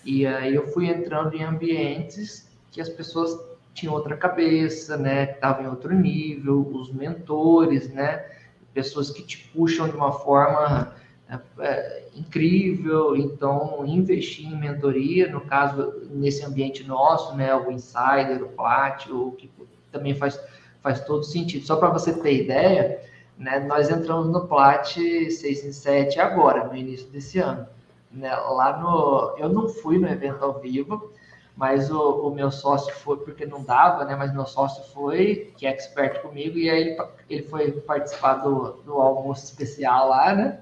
E 0.06 0.26
aí 0.26 0.56
eu 0.56 0.68
fui 0.68 0.88
entrando 0.88 1.36
em 1.36 1.44
ambientes 1.44 2.50
que 2.72 2.80
as 2.80 2.88
pessoas 2.88 3.38
tinham 3.74 3.94
outra 3.94 4.16
cabeça, 4.16 4.98
né? 4.98 5.32
Estavam 5.32 5.66
em 5.66 5.68
outro 5.68 5.94
nível, 5.94 6.66
os 6.74 6.92
mentores, 6.92 7.90
né? 7.90 8.26
Pessoas 8.74 9.12
que 9.12 9.22
te 9.24 9.50
puxam 9.50 9.90
de 9.90 9.96
uma 9.96 10.12
forma 10.12 10.94
é, 11.30 11.40
é, 11.60 12.08
incrível. 12.16 13.16
Então, 13.16 13.84
investir 13.86 14.48
em 14.48 14.56
mentoria, 14.56 15.30
no 15.30 15.42
caso, 15.42 15.94
nesse 16.10 16.46
ambiente 16.46 16.84
nosso, 16.84 17.36
né? 17.36 17.56
O 17.56 17.72
Insider, 17.72 18.44
o 18.44 18.50
Plat, 18.50 19.08
o 19.10 19.32
que 19.32 19.50
também 19.92 20.16
faz, 20.16 20.40
faz 20.82 21.02
todo 21.02 21.24
sentido. 21.24 21.66
Só 21.66 21.76
para 21.76 21.90
você 21.90 22.14
ter 22.14 22.44
ideia, 22.44 23.02
né? 23.38 23.60
Nós 23.60 23.90
entramos 23.90 24.28
no 24.28 24.48
Plat 24.48 24.94
6 24.96 25.44
em 25.44 25.72
7 25.72 26.20
agora, 26.20 26.66
no 26.66 26.76
início 26.76 27.08
desse 27.10 27.40
ano 27.40 27.68
né, 28.12 28.36
lá 28.36 28.78
no. 28.78 29.36
Eu 29.38 29.50
não 29.50 29.70
fui 29.70 29.98
no 29.98 30.08
evento 30.08 30.44
ao 30.44 30.60
vivo, 30.60 31.12
mas 31.56 31.92
o, 31.92 32.28
o, 32.28 32.34
meu 32.34 32.52
sócio 32.52 32.94
foi, 32.96 33.18
porque 33.18 33.46
não 33.46 33.64
dava, 33.64 34.06
né? 34.06 34.16
Mas 34.16 34.34
meu 34.34 34.46
sócio 34.46 34.84
foi, 34.94 35.54
que 35.58 35.66
é 35.66 35.70
expert 35.70 36.22
comigo, 36.22 36.58
e 36.58 36.70
aí 36.70 36.82
ele, 36.82 36.98
ele 37.30 37.44
foi 37.44 37.72
participar 37.72 38.36
do, 38.36 38.74
do 38.84 38.94
almoço 38.94 39.46
especial 39.46 40.10
lá, 40.10 40.34
né? 40.34 40.60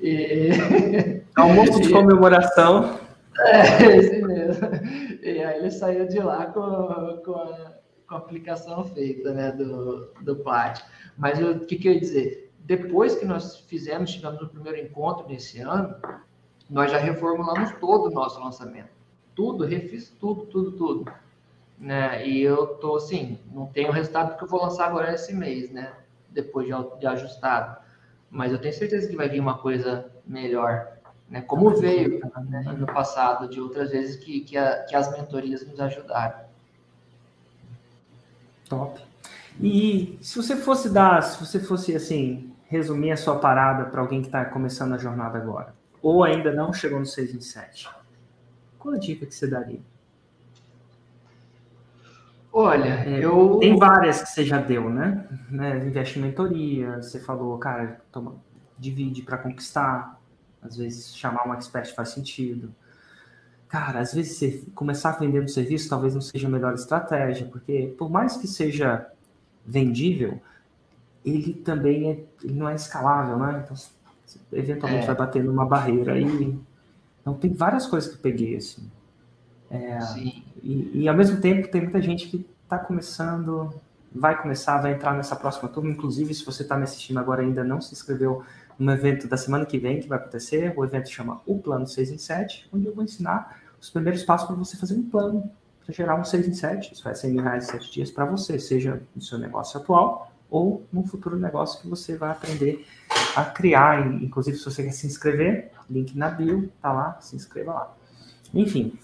E... 0.00 0.50
Almoço 1.36 1.80
de 1.80 1.90
comemoração. 1.92 2.98
É, 3.38 3.96
esse 3.96 4.22
mesmo. 4.22 4.68
E 5.22 5.42
aí 5.42 5.58
ele 5.58 5.70
saiu 5.70 6.06
de 6.06 6.18
lá 6.20 6.46
com, 6.46 7.20
com, 7.24 7.34
a, 7.34 7.72
com 8.06 8.14
a 8.14 8.18
aplicação 8.18 8.84
feita, 8.84 9.32
né, 9.32 9.52
do, 9.52 10.12
do 10.20 10.36
Plat. 10.36 10.80
Mas 11.16 11.40
o 11.40 11.60
que, 11.60 11.76
que 11.76 11.88
eu 11.88 11.92
ia 11.94 12.00
dizer? 12.00 12.52
Depois 12.60 13.16
que 13.16 13.24
nós 13.24 13.60
fizemos, 13.60 14.12
tivemos 14.12 14.40
o 14.40 14.48
primeiro 14.48 14.78
encontro 14.78 15.28
nesse 15.28 15.60
ano, 15.60 15.94
nós 16.68 16.90
já 16.90 16.98
reformulamos 16.98 17.72
todo 17.72 18.06
o 18.06 18.10
nosso 18.10 18.40
lançamento. 18.42 18.88
Tudo, 19.34 19.64
refiz 19.64 20.10
tudo, 20.10 20.46
tudo, 20.46 20.72
tudo. 20.72 21.12
Né? 21.78 22.26
E 22.26 22.40
eu 22.40 22.68
tô 22.76 22.96
assim, 22.96 23.38
não 23.52 23.66
tenho 23.66 23.88
o 23.88 23.92
resultado 23.92 24.36
que 24.38 24.44
eu 24.44 24.48
vou 24.48 24.62
lançar 24.62 24.86
agora 24.86 25.12
esse 25.12 25.34
mês, 25.34 25.70
né? 25.70 25.92
Depois 26.30 26.66
de, 26.66 26.98
de 27.00 27.06
ajustado. 27.06 27.83
Mas 28.34 28.50
eu 28.50 28.58
tenho 28.58 28.74
certeza 28.74 29.06
que 29.06 29.14
vai 29.14 29.28
vir 29.28 29.38
uma 29.38 29.56
coisa 29.58 30.10
melhor. 30.26 30.88
Né? 31.30 31.40
Como 31.42 31.70
veio 31.70 32.18
né, 32.50 32.64
no 32.76 32.84
passado, 32.84 33.48
de 33.48 33.60
outras 33.60 33.92
vezes 33.92 34.16
que, 34.16 34.40
que, 34.40 34.56
a, 34.56 34.82
que 34.82 34.96
as 34.96 35.08
mentorias 35.12 35.64
nos 35.64 35.78
ajudaram. 35.78 36.40
Top. 38.68 39.00
E 39.60 40.18
se 40.20 40.36
você 40.36 40.56
fosse 40.56 40.90
dar, 40.90 41.22
se 41.22 41.38
você 41.38 41.60
fosse 41.60 41.94
assim, 41.94 42.52
resumir 42.66 43.12
a 43.12 43.16
sua 43.16 43.38
parada 43.38 43.84
para 43.84 44.00
alguém 44.00 44.20
que 44.20 44.26
está 44.26 44.44
começando 44.44 44.94
a 44.94 44.98
jornada 44.98 45.38
agora, 45.38 45.72
ou 46.02 46.24
ainda 46.24 46.52
não 46.52 46.72
chegou 46.72 46.98
no 46.98 47.06
6 47.06 47.36
em 47.36 47.40
7? 47.40 47.88
Qual 48.80 48.96
a 48.96 48.98
dica 48.98 49.24
que 49.24 49.34
você 49.34 49.46
daria? 49.46 49.80
Olha, 52.56 53.04
é, 53.04 53.18
eu. 53.18 53.58
Tem 53.58 53.76
várias 53.76 54.22
que 54.22 54.28
você 54.28 54.44
já 54.44 54.60
deu, 54.60 54.88
né? 54.88 55.26
né? 55.50 55.84
Investe 55.84 56.20
em 56.20 56.22
mentoria, 56.22 57.02
você 57.02 57.18
falou, 57.18 57.58
cara, 57.58 58.00
toma, 58.12 58.36
divide 58.78 59.22
para 59.22 59.38
conquistar. 59.38 60.20
Às 60.62 60.76
vezes 60.76 61.16
chamar 61.16 61.48
um 61.48 61.52
expert 61.52 61.92
faz 61.92 62.10
sentido. 62.10 62.72
Cara, 63.66 63.98
às 63.98 64.14
vezes 64.14 64.36
você 64.36 64.64
começar 64.72 65.18
vendendo 65.18 65.48
serviço 65.48 65.90
talvez 65.90 66.14
não 66.14 66.20
seja 66.20 66.46
a 66.46 66.50
melhor 66.50 66.74
estratégia, 66.74 67.48
porque 67.48 67.92
por 67.98 68.08
mais 68.08 68.36
que 68.36 68.46
seja 68.46 69.04
vendível, 69.66 70.40
ele 71.24 71.54
também 71.54 72.08
é, 72.08 72.24
ele 72.44 72.54
não 72.54 72.68
é 72.68 72.76
escalável, 72.76 73.36
né? 73.36 73.64
Então, 73.64 73.76
eventualmente 74.52 75.02
é. 75.02 75.06
vai 75.08 75.16
bater 75.16 75.42
numa 75.42 75.66
barreira 75.66 76.16
e 76.18 76.56
então 77.20 77.34
tem 77.34 77.52
várias 77.52 77.86
coisas 77.86 78.08
que 78.08 78.16
eu 78.16 78.22
peguei 78.22 78.56
assim 78.56 78.88
é, 79.74 79.98
e, 80.62 81.02
e, 81.02 81.08
ao 81.08 81.16
mesmo 81.16 81.40
tempo 81.40 81.68
tem 81.68 81.82
muita 81.82 82.00
gente 82.00 82.28
que 82.28 82.46
está 82.62 82.78
começando 82.78 83.72
vai 84.14 84.40
começar 84.40 84.80
vai 84.80 84.92
entrar 84.92 85.14
nessa 85.14 85.36
próxima 85.36 85.68
turma 85.68 85.90
inclusive 85.90 86.32
se 86.32 86.44
você 86.44 86.62
está 86.62 86.76
me 86.76 86.84
assistindo 86.84 87.18
agora 87.18 87.42
ainda 87.42 87.64
não 87.64 87.80
se 87.80 87.92
inscreveu 87.92 88.42
no 88.78 88.92
evento 88.92 89.26
da 89.28 89.36
semana 89.36 89.66
que 89.66 89.78
vem 89.78 90.00
que 90.00 90.08
vai 90.08 90.18
acontecer 90.18 90.72
o 90.76 90.84
evento 90.84 91.10
chama 91.10 91.40
o 91.46 91.58
plano 91.58 91.86
6 91.86 92.10
em 92.10 92.18
7 92.18 92.68
onde 92.72 92.86
eu 92.86 92.94
vou 92.94 93.04
ensinar 93.04 93.60
os 93.80 93.90
primeiros 93.90 94.22
passos 94.22 94.46
para 94.46 94.56
você 94.56 94.76
fazer 94.76 94.94
um 94.94 95.08
plano 95.08 95.50
para 95.84 95.94
gerar 95.94 96.14
um 96.16 96.24
6 96.24 96.48
em 96.48 96.54
7 96.54 96.92
isso 96.94 97.04
vai 97.04 97.14
ser 97.14 97.28
mil 97.28 97.42
reais 97.42 97.68
em 97.68 97.72
7 97.72 97.92
dias 97.92 98.10
para 98.10 98.24
você 98.24 98.58
seja 98.58 99.02
no 99.14 99.20
seu 99.20 99.38
negócio 99.38 99.80
atual 99.80 100.30
ou 100.50 100.86
num 100.92 101.04
futuro 101.04 101.36
negócio 101.36 101.80
que 101.80 101.88
você 101.88 102.16
vai 102.16 102.30
aprender 102.30 102.86
a 103.34 103.44
criar. 103.44 104.06
Inclusive, 104.22 104.56
se 104.56 104.64
você 104.64 104.84
quer 104.84 104.92
se 104.92 105.04
inscrever, 105.04 105.72
link 105.90 106.16
na 106.16 106.30
bio, 106.30 106.70
tá 106.80 106.92
lá, 106.92 107.18
se 107.20 107.34
inscreva 107.34 107.72
lá. 107.72 107.96
Enfim, 108.52 108.96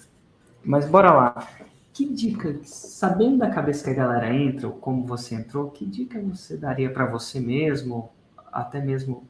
mas 0.65 0.89
bora 0.89 1.13
lá. 1.13 1.49
Que 1.93 2.07
dica, 2.07 2.59
sabendo 2.63 3.39
da 3.39 3.51
cabeça 3.51 3.85
que 3.85 3.91
a 3.91 3.95
galera 3.95 4.33
entra, 4.33 4.69
ou 4.69 4.75
como 4.75 5.05
você 5.05 5.35
entrou, 5.35 5.71
que 5.71 5.85
dica 5.85 6.21
você 6.21 6.57
daria 6.57 6.91
para 6.91 7.05
você 7.05 7.41
mesmo, 7.41 8.11
até 8.53 8.81
mesmo 8.81 9.27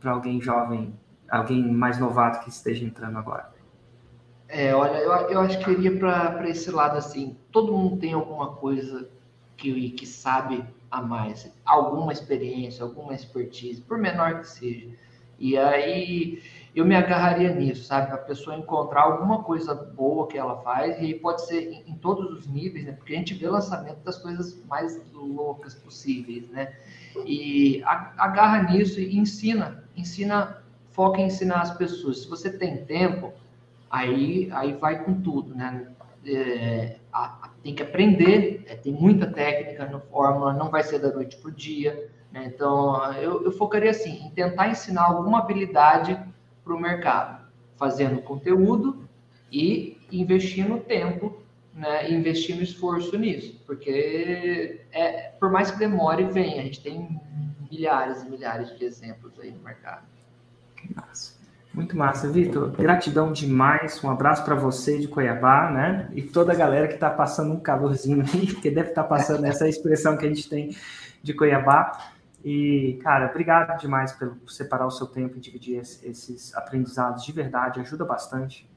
para 0.00 0.12
alguém 0.12 0.40
jovem, 0.40 0.94
alguém 1.30 1.62
mais 1.72 1.98
novato 1.98 2.44
que 2.44 2.50
esteja 2.50 2.84
entrando 2.84 3.16
agora? 3.16 3.52
É, 4.48 4.74
olha, 4.74 4.98
eu, 4.98 5.10
eu 5.30 5.40
acho 5.40 5.58
que 5.60 5.70
iria 5.70 5.98
para 5.98 6.48
esse 6.48 6.70
lado 6.70 6.98
assim. 6.98 7.36
Todo 7.50 7.72
mundo 7.72 7.96
tem 7.96 8.12
alguma 8.12 8.52
coisa 8.52 9.08
que, 9.56 9.90
que 9.90 10.06
sabe 10.06 10.64
a 10.90 11.00
mais, 11.02 11.50
alguma 11.64 12.12
experiência, 12.12 12.84
alguma 12.84 13.14
expertise, 13.14 13.80
por 13.80 13.98
menor 13.98 14.40
que 14.40 14.48
seja. 14.48 14.88
E 15.38 15.56
aí 15.56 16.42
eu 16.74 16.84
me 16.84 16.96
agarraria 16.96 17.54
nisso, 17.54 17.84
sabe? 17.84 18.12
A 18.12 18.18
pessoa 18.18 18.56
encontrar 18.56 19.02
alguma 19.02 19.44
coisa 19.44 19.74
boa 19.74 20.26
que 20.26 20.36
ela 20.36 20.56
faz, 20.62 20.98
e 20.98 21.04
aí 21.06 21.14
pode 21.14 21.46
ser 21.46 21.72
em, 21.72 21.84
em, 21.86 21.94
todos 21.94 22.32
os 22.32 22.46
níveis, 22.48 22.84
né? 22.84 22.92
Porque 22.92 23.14
a 23.14 23.16
gente 23.16 23.34
vê 23.34 23.48
lançamento 23.48 23.98
das 23.98 24.18
coisas 24.18 24.60
mais 24.66 25.00
loucas 25.12 25.74
possíveis, 25.74 26.48
né? 26.48 26.74
E 27.24 27.80
agarra 27.84 28.64
nisso 28.64 28.98
e 28.98 29.16
ensina, 29.16 29.84
ensina, 29.96 30.62
foca 30.90 31.20
em 31.20 31.26
ensinar 31.26 31.60
as 31.60 31.76
pessoas. 31.76 32.22
Se 32.22 32.28
você 32.28 32.50
tem 32.50 32.84
tempo, 32.84 33.32
aí, 33.88 34.50
aí 34.52 34.72
vai 34.72 35.04
com 35.04 35.20
tudo, 35.20 35.54
né? 35.54 35.88
É, 36.26 36.96
a, 37.12 37.50
tem 37.62 37.74
que 37.74 37.82
aprender, 37.82 38.64
é, 38.66 38.74
tem 38.74 38.92
muita 38.92 39.26
técnica 39.26 39.86
no 39.86 40.00
Fórmula, 40.00 40.52
não 40.52 40.70
vai 40.70 40.82
ser 40.82 40.98
da 40.98 41.12
noite 41.12 41.36
para 41.36 41.50
o 41.50 41.52
dia. 41.52 42.10
Né? 42.32 42.46
Então, 42.46 43.12
eu, 43.14 43.44
eu 43.44 43.52
focaria 43.52 43.90
assim, 43.90 44.26
em 44.26 44.30
tentar 44.30 44.68
ensinar 44.68 45.04
alguma 45.04 45.38
habilidade 45.38 46.18
para 46.64 46.74
o 46.74 46.80
mercado, 46.80 47.44
fazendo 47.76 48.22
conteúdo 48.22 49.06
e 49.52 49.98
investindo 50.10 50.78
tempo, 50.78 51.36
né? 51.74 52.10
investindo 52.10 52.62
esforço 52.62 53.18
nisso, 53.18 53.60
porque 53.66 54.80
é, 54.90 55.32
por 55.38 55.50
mais 55.50 55.70
que 55.70 55.78
demore, 55.78 56.24
vem, 56.24 56.58
a 56.58 56.62
gente 56.62 56.80
tem 56.80 57.20
milhares 57.70 58.22
e 58.22 58.30
milhares 58.30 58.76
de 58.78 58.84
exemplos 58.84 59.32
aí 59.38 59.50
no 59.50 59.62
mercado. 59.62 60.04
Nossa. 60.94 61.34
Muito 61.74 61.96
massa, 61.96 62.30
Vitor. 62.30 62.70
Gratidão 62.70 63.32
demais. 63.32 64.02
Um 64.04 64.08
abraço 64.08 64.44
para 64.44 64.54
você 64.54 64.96
de 64.96 65.08
Cuiabá, 65.08 65.72
né? 65.72 66.08
E 66.14 66.22
toda 66.22 66.52
a 66.52 66.54
galera 66.54 66.86
que 66.86 66.94
está 66.94 67.10
passando 67.10 67.52
um 67.52 67.58
calorzinho 67.58 68.24
aí, 68.32 68.46
que 68.54 68.70
deve 68.70 68.90
estar 68.90 69.02
tá 69.02 69.08
passando 69.08 69.44
essa 69.44 69.68
expressão 69.68 70.16
que 70.16 70.24
a 70.24 70.28
gente 70.28 70.48
tem 70.48 70.76
de 71.20 71.34
Cuiabá. 71.34 72.13
E, 72.44 72.98
cara, 73.02 73.30
obrigado 73.30 73.78
demais 73.80 74.12
por 74.12 74.36
separar 74.46 74.86
o 74.86 74.90
seu 74.90 75.06
tempo 75.06 75.36
e 75.36 75.40
dividir 75.40 75.78
esses 75.78 76.54
aprendizados 76.54 77.24
de 77.24 77.32
verdade. 77.32 77.80
Ajuda 77.80 78.04
bastante. 78.04 78.68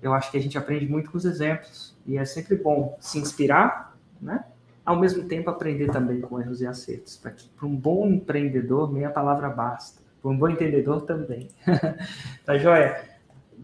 Eu 0.00 0.14
acho 0.14 0.30
que 0.30 0.38
a 0.38 0.40
gente 0.40 0.56
aprende 0.56 0.86
muito 0.88 1.10
com 1.10 1.18
os 1.18 1.24
exemplos. 1.24 1.94
E 2.06 2.16
é 2.16 2.24
sempre 2.24 2.56
bom 2.56 2.96
se 3.00 3.18
inspirar, 3.18 3.94
né? 4.20 4.44
Ao 4.84 4.98
mesmo 4.98 5.24
tempo, 5.28 5.50
aprender 5.50 5.90
também 5.90 6.20
com 6.20 6.40
erros 6.40 6.60
e 6.60 6.66
acertos. 6.66 7.16
Para 7.16 7.66
um 7.66 7.76
bom 7.76 8.06
empreendedor, 8.06 8.90
meia 8.92 9.10
palavra 9.10 9.48
basta 9.48 10.04
um 10.28 10.36
bom 10.36 10.48
entendedor 10.48 11.02
também. 11.02 11.50
tá 12.44 12.56
joia? 12.58 13.04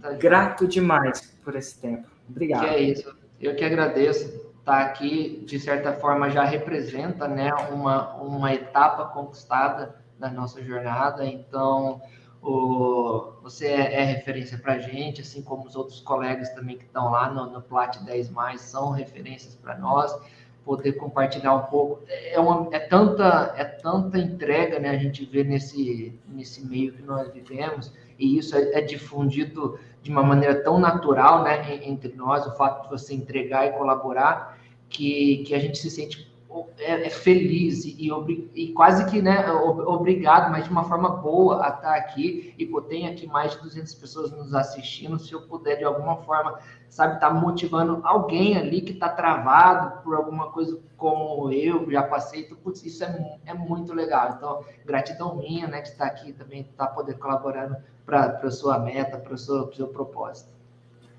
Tá 0.01 0.13
Grato 0.13 0.67
demais 0.67 1.35
por 1.43 1.57
esse 1.57 1.79
tempo. 1.81 2.09
Obrigado. 2.29 2.63
Que 2.63 2.67
é 2.67 2.81
isso. 2.81 3.17
Eu 3.41 3.57
que 3.57 3.65
agradeço. 3.65 4.50
Tá 4.71 4.83
aqui, 4.83 5.43
de 5.45 5.59
certa 5.59 5.95
forma, 5.95 6.31
já 6.31 6.45
representa 6.45 7.27
né, 7.27 7.53
uma, 7.73 8.15
uma 8.23 8.55
etapa 8.55 9.05
conquistada 9.07 9.97
da 10.17 10.31
nossa 10.31 10.63
jornada. 10.63 11.27
Então, 11.27 12.01
o, 12.41 13.33
você 13.43 13.67
é, 13.67 14.01
é 14.01 14.05
referência 14.05 14.57
para 14.59 14.75
a 14.75 14.79
gente, 14.79 15.23
assim 15.23 15.43
como 15.43 15.67
os 15.67 15.75
outros 15.75 16.01
colegas 16.01 16.51
também 16.51 16.79
que 16.79 16.85
estão 16.85 17.11
lá 17.11 17.29
no, 17.33 17.51
no 17.51 17.61
Plat 17.61 17.99
10, 17.99 18.31
são 18.59 18.91
referências 18.91 19.57
para 19.57 19.77
nós 19.77 20.17
poder 20.65 20.93
compartilhar 20.93 21.53
um 21.53 21.63
pouco. 21.63 22.05
É, 22.07 22.39
uma, 22.39 22.69
é, 22.71 22.79
tanta, 22.79 23.53
é 23.57 23.65
tanta 23.65 24.19
entrega, 24.19 24.79
né? 24.79 24.91
A 24.91 24.99
gente 24.99 25.25
vê 25.25 25.43
nesse, 25.43 26.17
nesse 26.29 26.65
meio 26.65 26.93
que 26.93 27.03
nós 27.03 27.29
vivemos, 27.33 27.93
e 28.17 28.39
isso 28.39 28.55
é, 28.55 28.75
é 28.75 28.81
difundido 28.81 29.81
de 30.01 30.13
uma 30.13 30.23
maneira 30.23 30.63
tão 30.63 30.79
natural, 30.79 31.43
né? 31.43 31.85
Entre 31.85 32.15
nós, 32.15 32.47
o 32.47 32.55
fato 32.55 32.85
de 32.85 32.91
você 32.91 33.13
entregar 33.13 33.67
e 33.67 33.73
colaborar, 33.73 34.60
que, 34.91 35.45
que 35.47 35.55
a 35.55 35.59
gente 35.59 35.79
se 35.79 35.91
sente 35.91 36.31
é, 36.79 37.07
é 37.07 37.11
feliz 37.11 37.85
e, 37.85 38.11
e, 38.55 38.73
quase 38.73 39.09
que 39.09 39.23
né, 39.23 39.49
obrigado, 39.53 40.51
mas 40.51 40.65
de 40.65 40.71
uma 40.71 40.83
forma 40.83 41.09
boa 41.09 41.65
a 41.65 41.69
estar 41.69 41.95
aqui. 41.95 42.55
E 42.59 42.67
pô, 42.67 42.83
tem 42.83 43.07
aqui 43.07 43.27
mais 43.27 43.53
de 43.53 43.63
200 43.63 43.95
pessoas 43.95 44.33
nos 44.33 44.53
assistindo. 44.53 45.19
Se 45.19 45.33
eu 45.33 45.43
puder, 45.43 45.77
de 45.77 45.85
alguma 45.85 46.17
forma, 46.17 46.59
sabe, 46.89 47.15
estar 47.15 47.29
tá 47.29 47.35
motivando 47.35 48.01
alguém 48.03 48.57
ali 48.57 48.81
que 48.81 48.93
está 48.93 49.09
travado 49.09 50.03
por 50.03 50.17
alguma 50.17 50.51
coisa 50.51 50.81
como 50.97 51.53
eu 51.53 51.91
já 51.91 52.03
passei, 52.03 52.43
então, 52.43 52.59
putz, 52.59 52.85
isso 52.85 53.05
é, 53.05 53.39
é 53.47 53.55
muito 53.55 53.95
legal. 53.95 54.35
Então, 54.37 54.65
gratidão 54.85 55.37
minha, 55.37 55.69
né, 55.69 55.81
de 55.83 55.89
estar 55.89 56.07
aqui 56.07 56.33
também, 56.33 56.63
estar 56.63 56.89
tá 56.89 56.93
poder 56.93 57.17
colaborando 57.19 57.77
para 58.05 58.41
a 58.43 58.51
sua 58.51 58.79
meta, 58.79 59.19
para 59.19 59.35
o 59.35 59.39
seu, 59.39 59.73
seu 59.73 59.87
propósito. 59.87 60.51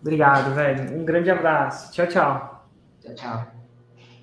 Obrigado, 0.01 0.53
velho. 0.53 0.99
Um 0.99 1.05
grande 1.05 1.31
abraço. 1.31 1.93
Tchau, 1.93 2.07
tchau. 2.07 2.67
Tchau, 2.99 3.15
tchau. 3.15 3.60